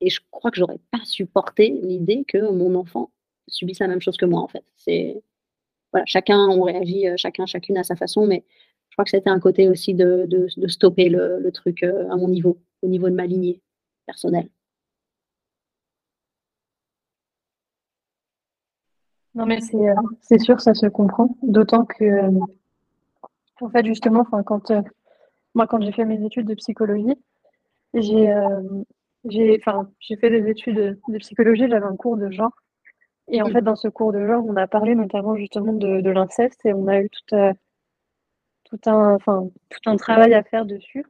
[0.00, 3.10] Et je crois que j'aurais pas supporté l'idée que mon enfant
[3.48, 4.64] subisse la même chose que moi, en fait.
[4.76, 5.22] C'est
[5.92, 8.44] voilà, chacun, on réagit, euh, chacun, chacune à sa façon, mais
[8.90, 10.28] je crois que c'était un côté aussi de,
[10.68, 13.60] stopper le, truc euh, à mon niveau, au niveau de ma lignée
[14.06, 14.48] personnelle.
[19.34, 21.36] Non, mais c'est, euh, sûr, ça se comprend.
[21.42, 22.04] D'autant que,
[23.60, 24.72] en fait, justement, quand,
[25.54, 27.16] moi, quand j'ai fait mes études de psychologie,
[27.94, 28.32] j'ai,
[29.24, 32.52] j'ai fait des études de psychologie, j'avais un cours de genre.
[33.28, 36.64] Et en fait, dans ce cours de genre, on a parlé notamment justement de, l'inceste
[36.66, 37.52] et on a eu tout, euh,
[38.64, 41.04] tout, un, enfin, tout un travail à faire dessus.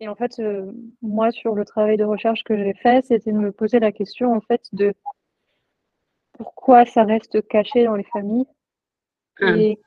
[0.00, 0.72] Et en fait, euh,
[1.02, 4.32] moi, sur le travail de recherche que j'ai fait, c'était de me poser la question
[4.32, 4.94] en fait de
[6.32, 8.46] pourquoi ça reste caché dans les familles
[9.42, 9.54] ah.
[9.58, 9.78] et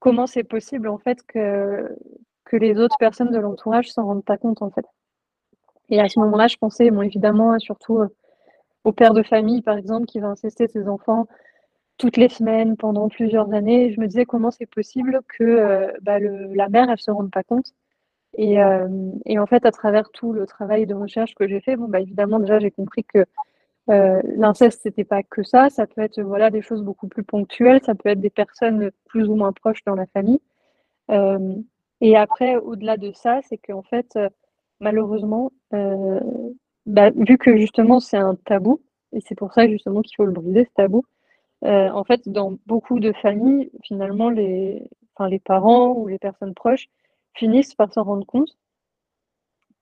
[0.00, 1.96] comment c'est possible en fait que,
[2.44, 4.84] que les autres personnes de l'entourage s'en rendent pas compte en fait.
[5.90, 8.08] Et à ce moment-là, je pensais, bon, évidemment, surtout euh,
[8.84, 11.26] au père de famille, par exemple, qui va incester ses enfants
[11.98, 13.92] toutes les semaines pendant plusieurs années.
[13.92, 17.42] Je me disais comment c'est possible que euh, bah, la mère, elle se rende pas
[17.42, 17.72] compte?
[18.38, 21.88] Euh, et, en fait, à travers tout le travail de recherche que j'ai fait, bon,
[21.88, 23.24] bah, évidemment, déjà, j'ai compris que
[23.88, 25.68] l'inceste, c'était pas que ça.
[25.68, 27.80] Ça peut être voilà, des choses beaucoup plus ponctuelles.
[27.84, 30.40] Ça peut être des personnes plus ou moins proches dans la famille.
[32.00, 34.16] et après, au-delà de ça, c'est qu'en fait,
[34.82, 35.52] malheureusement,
[36.86, 40.32] bah, vu que justement c'est un tabou, et c'est pour ça justement qu'il faut le
[40.32, 41.04] briser, ce tabou,
[41.64, 44.82] euh, en fait, dans beaucoup de familles, finalement, les,
[45.44, 46.88] parents ou les personnes proches
[47.34, 48.56] finissent par s'en rendre compte,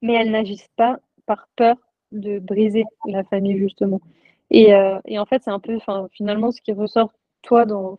[0.02, 1.76] mais elles n'agissent pas par peur
[2.12, 4.00] de briser la famille, justement.
[4.50, 5.78] Et, euh, en fait, c'est un peu,
[6.12, 7.98] finalement, ce qui ressort, toi, dans,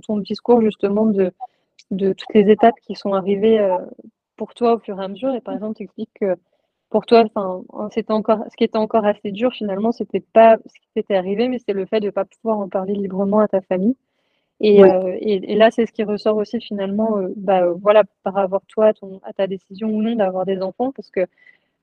[0.00, 1.32] ton discours, justement, de,
[1.90, 3.78] toutes les étapes qui sont arrivées euh,
[4.40, 5.34] pour toi au fur et à mesure.
[5.34, 6.34] Et par exemple, tu expliques que
[6.88, 7.24] pour toi,
[7.92, 11.46] c'était encore, ce qui était encore assez dur finalement, c'était pas ce qui t'était arrivé,
[11.46, 13.96] mais c'est le fait de ne pas pouvoir en parler librement à ta famille.
[14.60, 18.62] Et, euh, et, là, c'est ce qui ressort aussi finalement, euh, bah, voilà, par avoir
[18.66, 21.26] toi à, ton, à ta décision ou non d'avoir des enfants, parce que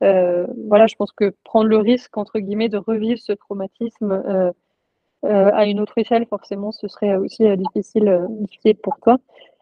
[0.03, 4.51] euh, voilà, je pense que prendre le risque entre guillemets de revivre ce traumatisme
[5.23, 9.17] à une autre échelle, forcément, ce serait aussi difficile, difficile pour toi.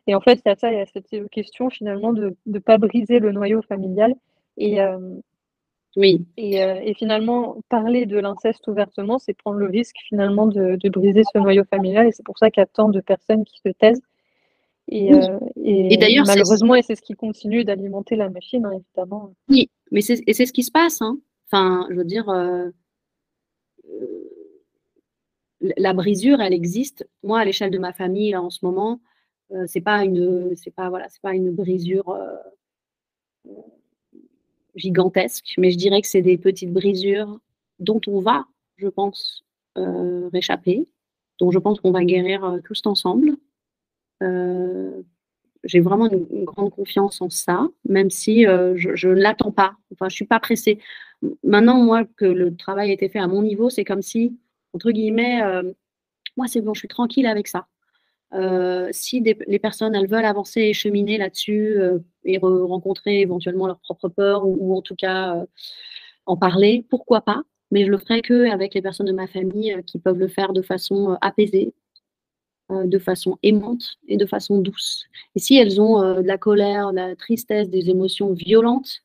[0.07, 2.59] Et en fait, il y a ça, il y a cette question finalement de ne
[2.59, 4.13] pas briser le noyau familial.
[4.57, 4.79] Et,
[5.95, 6.25] oui.
[6.39, 11.39] Euh, et, finalement, parler de l'inceste ouvertement, c'est prendre le risque finalement de, briser ce
[11.39, 12.07] noyau familial.
[12.07, 14.01] Et c'est pour ça qu'il y a tant de personnes qui se taisent.
[14.87, 15.39] Et, euh,
[15.97, 19.33] d'ailleurs, malheureusement, et c'est ce qui continue d'alimenter la machine, hein, évidemment.
[19.49, 21.01] Oui, mais c'est, et c'est ce qui se passe.
[21.01, 21.17] Hein.
[21.47, 22.69] Enfin, je veux dire, euh,
[25.77, 27.07] la brisure, elle existe.
[27.23, 28.99] Moi, à l'échelle de ma famille, en ce moment,
[29.67, 32.17] c'est pas une, c'est pas voilà, c'est pas une brisure
[34.75, 37.39] gigantesques, mais je dirais que c'est des petites brisures
[37.79, 38.45] dont on va,
[38.77, 39.43] je pense,
[39.77, 40.87] euh, réchapper,
[41.39, 43.37] dont je pense qu'on va guérir euh, tous ensemble.
[44.23, 45.01] Euh,
[45.63, 49.75] j'ai vraiment une, grande confiance en ça, même si je, ne l'attends pas.
[49.91, 50.79] Enfin, je suis pas pressée.
[51.43, 54.37] Maintenant, moi, que le travail a été fait à mon niveau, c'est comme si,
[54.73, 55.41] entre guillemets,
[56.37, 57.67] moi, c'est bon, je suis tranquille avec ça.
[58.35, 63.79] Euh, si les personnes elles veulent avancer et cheminer là-dessus euh, et rencontrer éventuellement leur
[63.79, 65.45] propre peur ou, en tout cas euh,
[66.25, 69.81] en parler, pourquoi pas Mais je le ferai que avec les personnes de ma famille
[69.85, 71.73] qui peuvent le faire de façon apaisée,
[72.69, 75.05] de façon aimante et de façon douce.
[75.35, 79.01] Et si elles ont de la colère, de la tristesse, des émotions violentes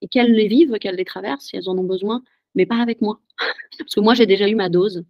[0.00, 2.22] et qu'elles les vivent, qu'elles les traversent, si elles en ont besoin,
[2.54, 3.20] mais pas avec moi.
[3.78, 5.04] Parce que moi, j'ai déjà eu ma dose.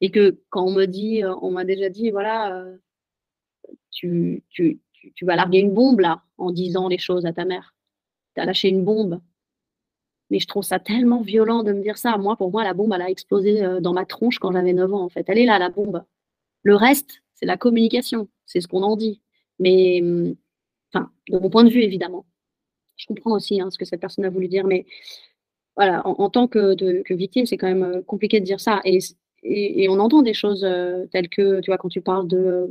[0.00, 2.76] Et que quand on me dit, euh, on m'a déjà dit, voilà, euh,
[3.90, 4.80] tu, tu,
[5.14, 7.74] tu, vas larguer une bombe là, en disant les choses à ta mère.
[8.34, 9.20] Tu as lâché une bombe.
[10.30, 12.16] Mais je trouve ça tellement violent de me dire ça.
[12.18, 14.92] Moi, pour moi, la bombe, elle a explosé euh, dans ma tronche quand j'avais 9
[14.92, 15.24] ans, en fait.
[15.28, 16.04] Elle est là, la bombe.
[16.62, 18.28] Le reste, c'est la communication.
[18.44, 19.20] C'est ce qu'on en dit.
[19.58, 20.34] Mais, hum,
[20.92, 22.26] enfin, de mon point de vue, évidemment.
[22.96, 24.86] Je comprends aussi hein, ce que cette personne a voulu dire, mais
[25.76, 28.80] voilà, en, tant que, victime, c'est quand même euh, compliqué de dire ça.
[28.84, 28.98] Et,
[29.42, 32.66] et, on entend des choses euh, telles que, tu vois, quand tu parles de euh,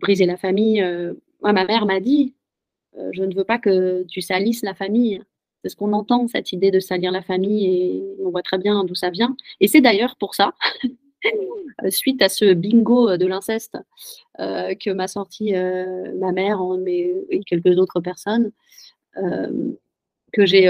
[0.00, 0.84] briser la famille,
[1.42, 2.34] ma mère m'a dit,
[3.12, 5.22] je ne veux pas que tu salisses la famille.
[5.62, 8.84] C'est ce qu'on entend, cette idée de salir la famille, et on voit très bien
[8.84, 9.36] d'où ça vient.
[9.60, 10.52] Et c'est d'ailleurs pour ça,
[11.88, 13.78] suite à ce bingo de l'inceste
[14.38, 18.52] que m'a sorti ma mère et quelques autres personnes,
[19.14, 20.68] que j'ai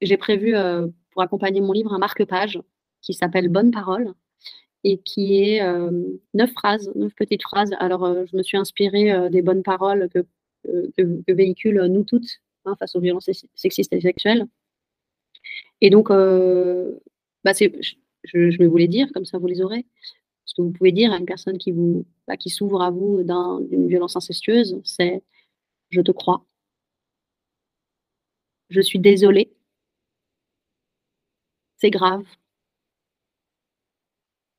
[0.00, 2.60] j'ai prévu euh, pour accompagner mon livre un marque-page
[3.02, 4.12] qui s'appelle Bonne parole
[4.84, 5.90] et qui est euh,
[6.34, 7.74] neuf phrases, neuf petites phrases.
[7.78, 10.24] Alors, euh, je me suis inspirée des bonnes paroles que,
[11.28, 14.46] véhiculent nous toutes hein, face aux violences sexistes et sexuelles.
[15.80, 17.68] Et donc, bah, je,
[18.24, 19.86] je, vais vous les dire, comme ça vous les aurez.
[20.44, 23.22] Ce que vous pouvez dire à une personne qui, vous, bah, qui s'ouvre à vous
[23.22, 25.22] d'une violence incestueuse, c'est
[25.90, 26.44] Je te crois.
[28.68, 29.50] Je suis désolée
[31.80, 32.26] c'est grave.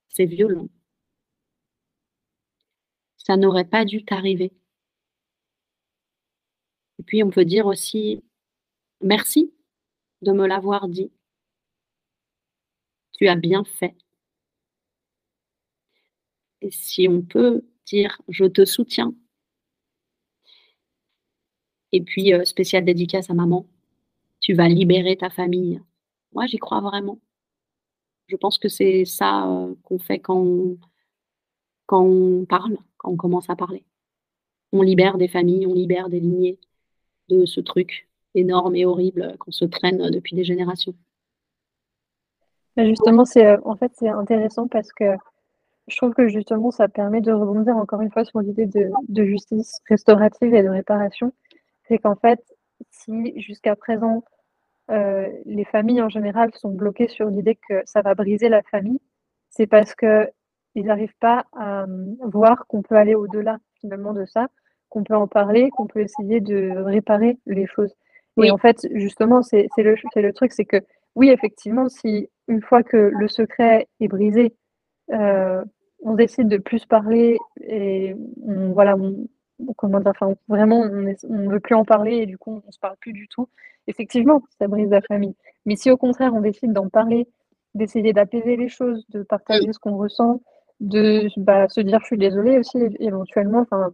[0.09, 0.69] C'est violent.
[3.17, 4.51] Ça n'aurait pas dû t'arriver.
[6.99, 8.23] Et puis on peut dire aussi
[9.01, 9.53] merci
[10.21, 11.11] de me l'avoir dit.
[13.13, 13.95] Tu as bien fait.
[16.61, 19.13] Et si on peut dire je te soutiens.
[21.91, 23.67] Et puis euh, spécial dédicace à maman.
[24.39, 25.81] Tu vas libérer ta famille.
[26.33, 27.19] Moi, j'y crois vraiment.
[28.27, 30.77] Je pense que c'est ça euh, qu'on fait quand on,
[31.85, 33.83] quand on parle, quand on commence à parler.
[34.71, 36.59] On libère des familles, on libère des lignées
[37.27, 40.95] de ce truc énorme et horrible qu'on se traîne depuis des générations.
[42.77, 45.15] Justement, c'est euh, en fait c'est intéressant parce que
[45.87, 49.25] je trouve que justement ça permet de rebondir encore une fois sur l'idée de, de
[49.25, 51.33] justice restaurative et de réparation.
[51.89, 52.39] C'est qu'en fait,
[52.89, 54.23] si jusqu'à présent
[54.91, 58.99] euh, les familles en général sont bloquées sur l'idée que ça va briser la famille,
[59.49, 60.29] c'est parce qu'ils
[60.75, 64.47] n'arrivent pas à euh, voir qu'on peut aller au-delà finalement de ça,
[64.89, 67.93] qu'on peut en parler, qu'on peut essayer de réparer les choses.
[68.41, 70.77] Et en fait, justement, c'est le, le truc, c'est que
[71.15, 74.55] oui, effectivement, si une fois que le secret est brisé,
[75.11, 75.63] euh,
[76.03, 78.15] on décide de plus parler et
[78.45, 78.95] on, voilà,
[79.77, 82.71] comment dire, enfin, vraiment, on ne veut plus en parler et du coup, on ne
[82.71, 83.47] se parle plus du tout
[83.87, 85.35] effectivement, ça brise la famille.
[85.65, 87.27] Mais si au contraire, on décide d'en parler,
[87.75, 90.41] d'essayer d'apaiser les choses, de partager ce qu'on ressent,
[90.79, 93.59] de bah, se dire je suis désolée aussi éventuellement.
[93.59, 93.91] Enfin,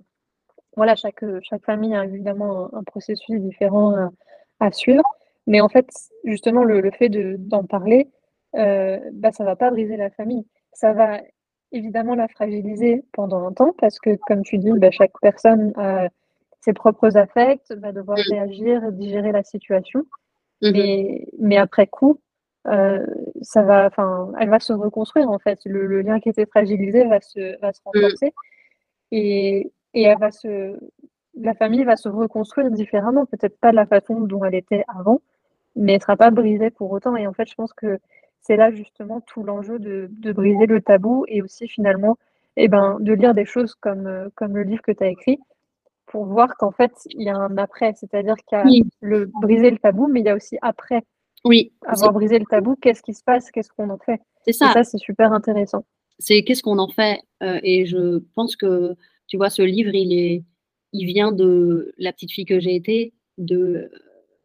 [0.76, 4.10] voilà, chaque, chaque famille a évidemment un, processus différent
[4.60, 5.04] à, suivre.
[5.48, 5.90] Mais en fait,
[6.24, 8.10] justement, le, fait d'en parler,
[8.56, 10.46] euh, bah, ça ne va pas briser la famille.
[10.74, 11.22] Ça va
[11.72, 16.08] évidemment la fragiliser pendant un temps parce que, comme tu dis, bah, chaque personne a
[16.62, 18.32] ses propres affects, va devoir mm.
[18.32, 20.06] réagir, digérer la situation.
[20.62, 20.72] Mm-hmm.
[20.72, 22.20] Mais, mais après coup,
[22.68, 23.06] euh,
[23.42, 25.60] ça va, enfin, elle va se reconstruire en fait.
[25.66, 27.90] Le, lien qui était fragilisé va se, va se mm.
[27.94, 28.34] renforcer
[29.12, 30.78] et, et elle va se,
[31.40, 35.22] la famille va se reconstruire différemment, peut-être pas de la façon dont elle était avant,
[35.76, 37.16] mais elle sera pas brisée pour autant.
[37.16, 38.00] Et en fait, je pense que
[38.48, 42.18] c'est là justement tout l'enjeu de, de, briser le tabou et aussi finalement,
[42.56, 45.38] eh ben, de lire des choses comme, comme le livre que tu as écrit,
[46.06, 47.94] pour voir qu'en fait, il y a un après.
[47.96, 51.04] C'est-à-dire qu'il y a le briser le tabou, mais il y a aussi après.
[51.44, 51.74] Oui.
[51.86, 54.22] Avoir brisé le tabou, qu'est-ce qui se passe Qu'est-ce qu'on en fait?
[54.46, 54.70] C'est ça.
[54.70, 55.86] Et ça, c'est super intéressant.
[56.18, 58.96] C'est qu'est-ce qu'on en fait euh, Et je pense que,
[59.28, 60.44] tu vois, ce livre, il, est,
[60.94, 63.92] il vient de la petite fille que j'ai été, de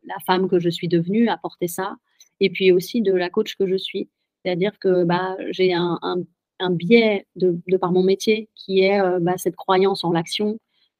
[0.05, 1.95] la femme que je suis devenue, apporter ça,
[2.43, 4.11] et puis aussi de la coach que je suis.
[4.45, 5.99] C'est-à-dire que bah, j'ai un,
[6.71, 10.59] biais de, par mon métier qui est euh, bah, cette croyance en l'action,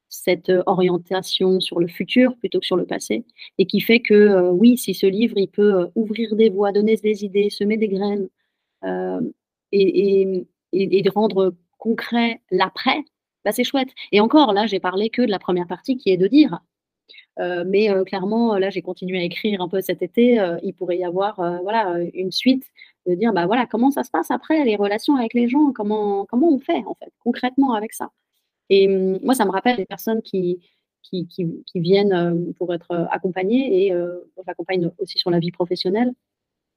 [0.09, 3.25] cette euh, orientation sur le futur plutôt que sur le passé,
[3.57, 6.95] et qui fait que euh, oui, si ce livre, il peut ouvrir des voies, donner
[6.95, 8.29] des idées, semer des graines,
[9.71, 13.03] et, et, rendre concret l'après,
[13.43, 13.89] bah, c'est chouette.
[14.11, 16.59] Et encore, là, j'ai parlé que de la première partie qui est de dire.
[17.37, 20.39] Mais clairement, là, j'ai continué à écrire un peu cet été.
[20.63, 22.65] il pourrait y avoir voilà, une suite
[23.07, 26.25] de dire bah, voilà, comment ça se passe après, les relations avec les gens, comment,
[26.25, 28.09] comment on fait en fait, concrètement avec ça?
[28.69, 30.59] Et hum, moi, ça me rappelle des personnes qui,
[31.03, 35.51] qui, qui, viennent euh, pour être euh, accompagnées et euh, j'accompagne aussi sur la vie
[35.51, 36.13] professionnelle.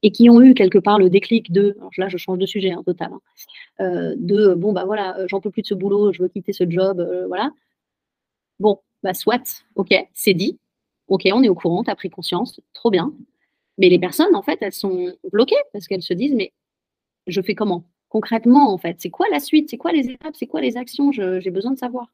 [0.03, 2.79] et qui ont eu quelque part le déclic de, là je change de sujet en
[2.79, 3.21] hein, total, hein,
[3.81, 6.69] euh, de bon bah voilà, j'en peux plus de ce boulot, je veux quitter ce
[6.69, 7.51] job, voilà.
[8.59, 8.79] Bon,
[9.13, 10.59] soit, ok, c'est dit,
[11.07, 13.13] ok, on est au courant, tu as pris conscience, trop bien.
[13.77, 16.53] Mais les personnes, en fait, elles sont bloquées parce qu'elles se disent, mais
[17.27, 17.83] je fais comment?
[18.09, 19.69] Concrètement, en fait, c'est quoi la suite?
[19.69, 20.35] C'est quoi les étapes?
[20.35, 21.11] C'est quoi les actions?
[21.11, 22.07] J'ai besoin de savoir.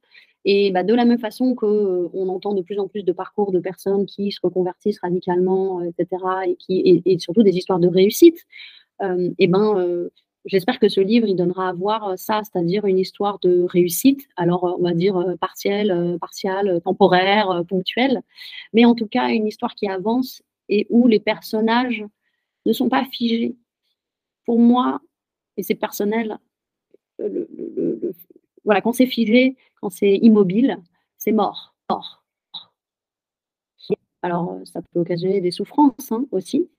[0.46, 3.52] Et bah, de la même façon qu'on euh, entend de plus en plus de parcours
[3.52, 7.88] de personnes qui se reconvertissent radicalement, euh, etc., et, qui, et, surtout des histoires de
[7.88, 8.40] réussite,
[9.02, 10.10] euh, et ben,
[10.46, 14.76] j'espère que ce livre, il donnera à voir ça, c'est-à-dire une histoire de réussite, alors
[14.80, 18.22] on va dire partielle, partiale, temporaire, ponctuelle,
[18.74, 22.04] mais en tout cas une histoire qui avance et où les personnages
[22.66, 23.56] ne sont pas figés.
[24.46, 25.02] Pour moi,
[25.58, 26.38] et c'est personnel,
[28.66, 30.78] voilà, quand c'est figé, quand c'est immobile,
[31.18, 32.24] c'est mort, mort.
[34.22, 36.70] Alors, ça peut occasionner des souffrances hein, aussi,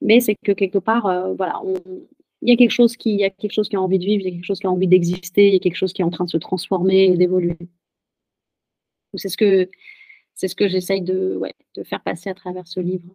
[0.00, 1.60] mais c'est que quelque part, euh, voilà,
[2.42, 4.04] il y a quelque chose qui, il y a quelque chose qui a envie de
[4.04, 5.92] vivre, il y a quelque chose qui a envie d'exister, il y a quelque chose
[5.92, 7.56] qui est en train de se transformer et d'évoluer.
[9.14, 9.70] C'est ce que,
[10.34, 13.08] c'est ce que j'essaye de, ouais, de faire passer à travers ce livre.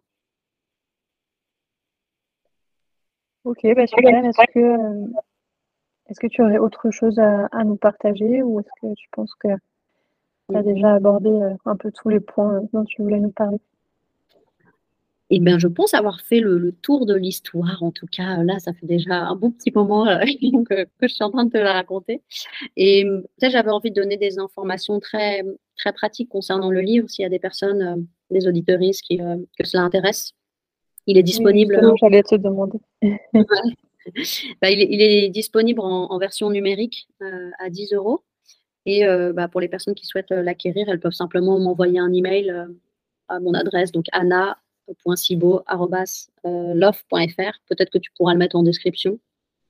[3.44, 4.24] Ok, bah super.
[4.24, 5.06] Est-ce que, euh,
[6.08, 9.48] est-ce que tu aurais autre chose à, nous partager ou est-ce que tu penses que
[10.48, 13.32] tu as déjà abordé euh, un peu tous les points euh, dont tu voulais nous
[13.32, 13.58] parler?
[15.30, 17.82] Eh bien, je pense avoir fait le, tour de l'histoire.
[17.82, 20.04] En tout cas, là, ça fait déjà un bon petit moment
[20.68, 22.22] que, je suis en train de te la raconter.
[22.76, 25.42] Et peut-être j'avais envie de donner des informations très,
[25.76, 29.82] très pratiques concernant le livre, s'il y a des personnes, des auditeuristes qui, que cela
[29.82, 30.32] intéresse.
[31.06, 31.80] Il est disponible.
[31.82, 32.78] Oui, J'allais te demander.
[34.62, 38.24] Bah, il, est, disponible en, version numérique euh, à 10 euros.
[38.86, 42.10] Et euh, bah, pour les personnes qui souhaitent euh, l'acquérir, elles peuvent simplement m'envoyer un
[42.12, 42.50] email
[43.28, 44.06] à mon adresse, donc
[44.88, 47.58] anna.cibo.love.fr.
[47.68, 49.18] Peut-être que tu pourras le mettre en description.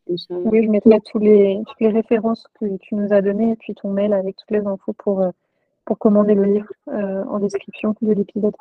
[0.08, 3.74] Oui, je mettrai tous les, toutes les références que tu nous as données et puis
[3.74, 5.22] ton mail avec toutes les infos pour,
[5.84, 8.54] pour commander le livre en description de l'épisode.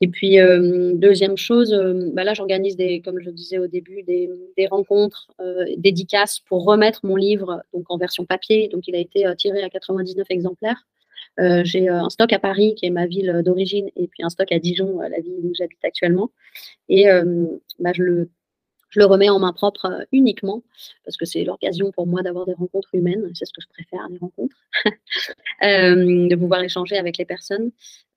[0.00, 4.02] Et puis, euh, deuxième chose, euh, bah là, j'organise, des, comme je disais au début,
[4.02, 8.68] des, rencontres euh, dédicaces pour remettre mon livre donc en version papier.
[8.68, 10.86] Donc, il a été tiré à 99 exemplaires.
[11.36, 14.58] J'ai un stock à Paris, qui est ma ville d'origine, et puis un stock à
[14.58, 16.30] Dijon, la ville où j'habite actuellement.
[16.88, 17.06] Et
[17.78, 18.30] bah, je le
[18.90, 20.62] je le remets en main propre euh, uniquement
[21.04, 23.30] parce que c'est l'occasion pour moi d'avoir des rencontres humaines.
[23.34, 24.56] C'est ce que je préfère, les rencontres,
[25.62, 27.70] euh, de pouvoir échanger avec les personnes.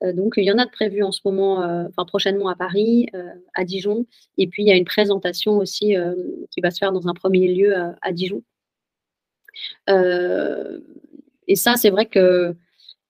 [0.04, 3.08] Euh, donc, il y en a de prévues en ce moment, enfin prochainement à Paris,
[3.54, 4.06] à Dijon.
[4.38, 5.96] Et puis, il y a une présentation aussi
[6.52, 8.42] qui va se faire dans un premier lieu à Dijon.
[9.88, 12.56] et ça, c'est vrai que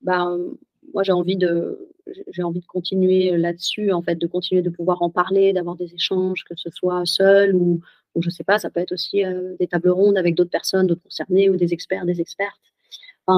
[0.03, 0.27] bah,
[0.93, 1.89] moi, j'ai envie de,
[2.31, 5.93] j'ai envie de continuer là-dessus, en fait, de continuer de pouvoir en parler, d'avoir des
[5.93, 7.81] échanges, que ce soit seul ou,
[8.15, 10.87] ou je sais pas, ça peut être aussi euh, des tables rondes avec d'autres personnes,
[10.87, 12.59] d'autres concernés ou des experts, des expertes.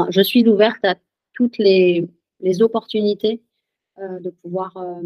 [0.10, 0.96] Je suis ouverte à
[1.34, 2.08] toutes les,
[2.40, 3.44] les opportunités
[4.00, 5.02] euh, de pouvoir euh,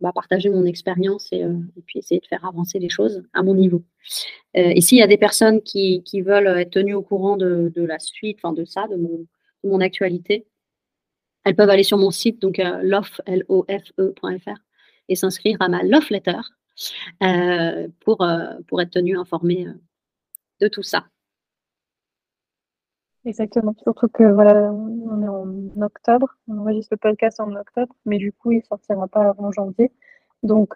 [0.00, 3.54] bah, partager mon expérience et, et, puis essayer de faire avancer les choses à mon
[3.54, 3.82] niveau.
[4.54, 7.82] et s'il y a des personnes qui, qui, veulent être tenues au courant de, de
[7.82, 9.26] la suite, enfin de ça, de mon,
[9.64, 10.46] de mon actualité,
[11.44, 14.58] elles peuvent aller sur mon site, donc euh, lof.fr,
[15.08, 16.38] et s'inscrire à ma Love Letter
[17.22, 19.66] euh, pour, euh, pour être tenu informée
[20.60, 21.06] de tout ça.
[23.24, 23.74] Exactement.
[23.82, 28.32] Surtout que voilà, on est en octobre, on enregistre le podcast en octobre, mais du
[28.32, 29.90] coup, il ne sortira pas avant janvier.
[30.42, 30.74] Donc,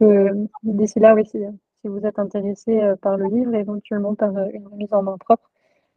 [0.62, 1.38] d'ici là, oui, si,
[1.84, 5.50] vous êtes intéressé par le livre, éventuellement par une remise en main propre,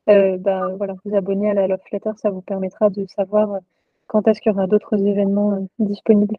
[0.07, 3.59] ben, voilà, vous abonner à la Love Letter, ça vous permettra de savoir
[4.07, 6.37] quand est-ce qu'il y aura d'autres événements euh, disponibles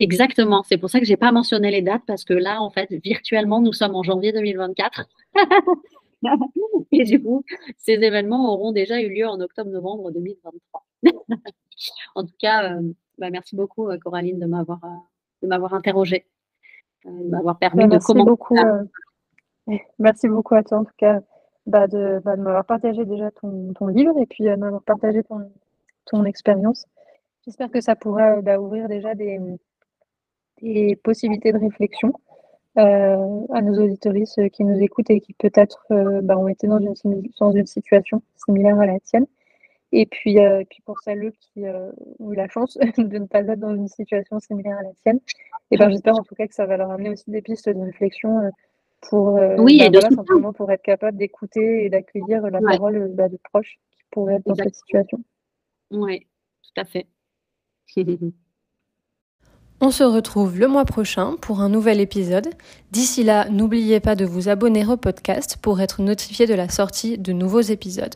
[0.00, 2.70] Exactement, c'est pour ça que je n'ai pas mentionné les dates parce que là, en
[2.70, 5.08] fait, virtuellement, nous sommes en janvier 2024.
[6.92, 7.44] Et du coup,
[7.76, 10.84] ces événements auront déjà eu lieu en octobre-novembre 2023.
[12.14, 14.80] en tout cas, euh, bah, merci beaucoup, euh, Coraline, de m'avoir
[15.42, 16.26] de m'avoir interrogée,
[17.04, 18.30] de m'avoir permis bah, de commenter.
[18.30, 18.56] Beaucoup,
[19.98, 21.20] merci beaucoup à toi, en tout cas,
[21.66, 25.50] bah, de, de m'avoir partagé déjà ton, ton livre et puis de m'avoir partagé ton,
[26.06, 26.86] ton expérience.
[27.44, 29.38] J'espère que ça pourra bah, ouvrir déjà des,
[31.02, 32.12] possibilités de réflexion
[32.78, 36.78] euh, à nos auditoristes qui nous écoutent et qui peut-être euh, bah, ont été dans
[36.78, 36.94] une,
[37.40, 39.26] dans une situation similaire à la tienne.
[39.90, 41.64] Et puis, euh, puis pour celles qui
[42.20, 45.20] ont eu la chance de ne pas être dans une situation similaire à la tienne,
[45.70, 47.80] et ben, j'espère en tout cas que ça va leur amener aussi des pistes de
[47.80, 48.50] réflexion
[49.00, 54.02] pour, oui, bah, simplement pour être capable d'écouter et d'accueillir la parole de proches qui
[54.12, 55.18] pourraient être dans cette situation.
[55.92, 56.26] Oui,
[56.62, 57.06] tout à fait.
[59.84, 62.48] On se retrouve le mois prochain pour un nouvel épisode.
[62.92, 67.18] D'ici là, n'oubliez pas de vous abonner au podcast pour être notifié de la sortie
[67.18, 68.14] de nouveaux épisodes.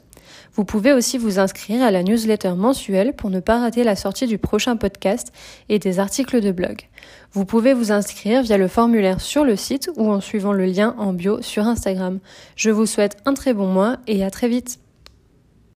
[0.55, 4.29] Vous pouvez aussi vous inscrire à la newsletter mensuelle pour ne pas rater la sortie
[4.29, 5.33] du prochain podcast
[5.69, 6.83] et des articles de blog.
[7.33, 10.95] Vous pouvez vous inscrire via le formulaire sur le site ou en suivant le lien
[10.99, 12.21] en bio sur Instagram.
[12.55, 14.79] Je vous souhaite un très bon mois et à très vite.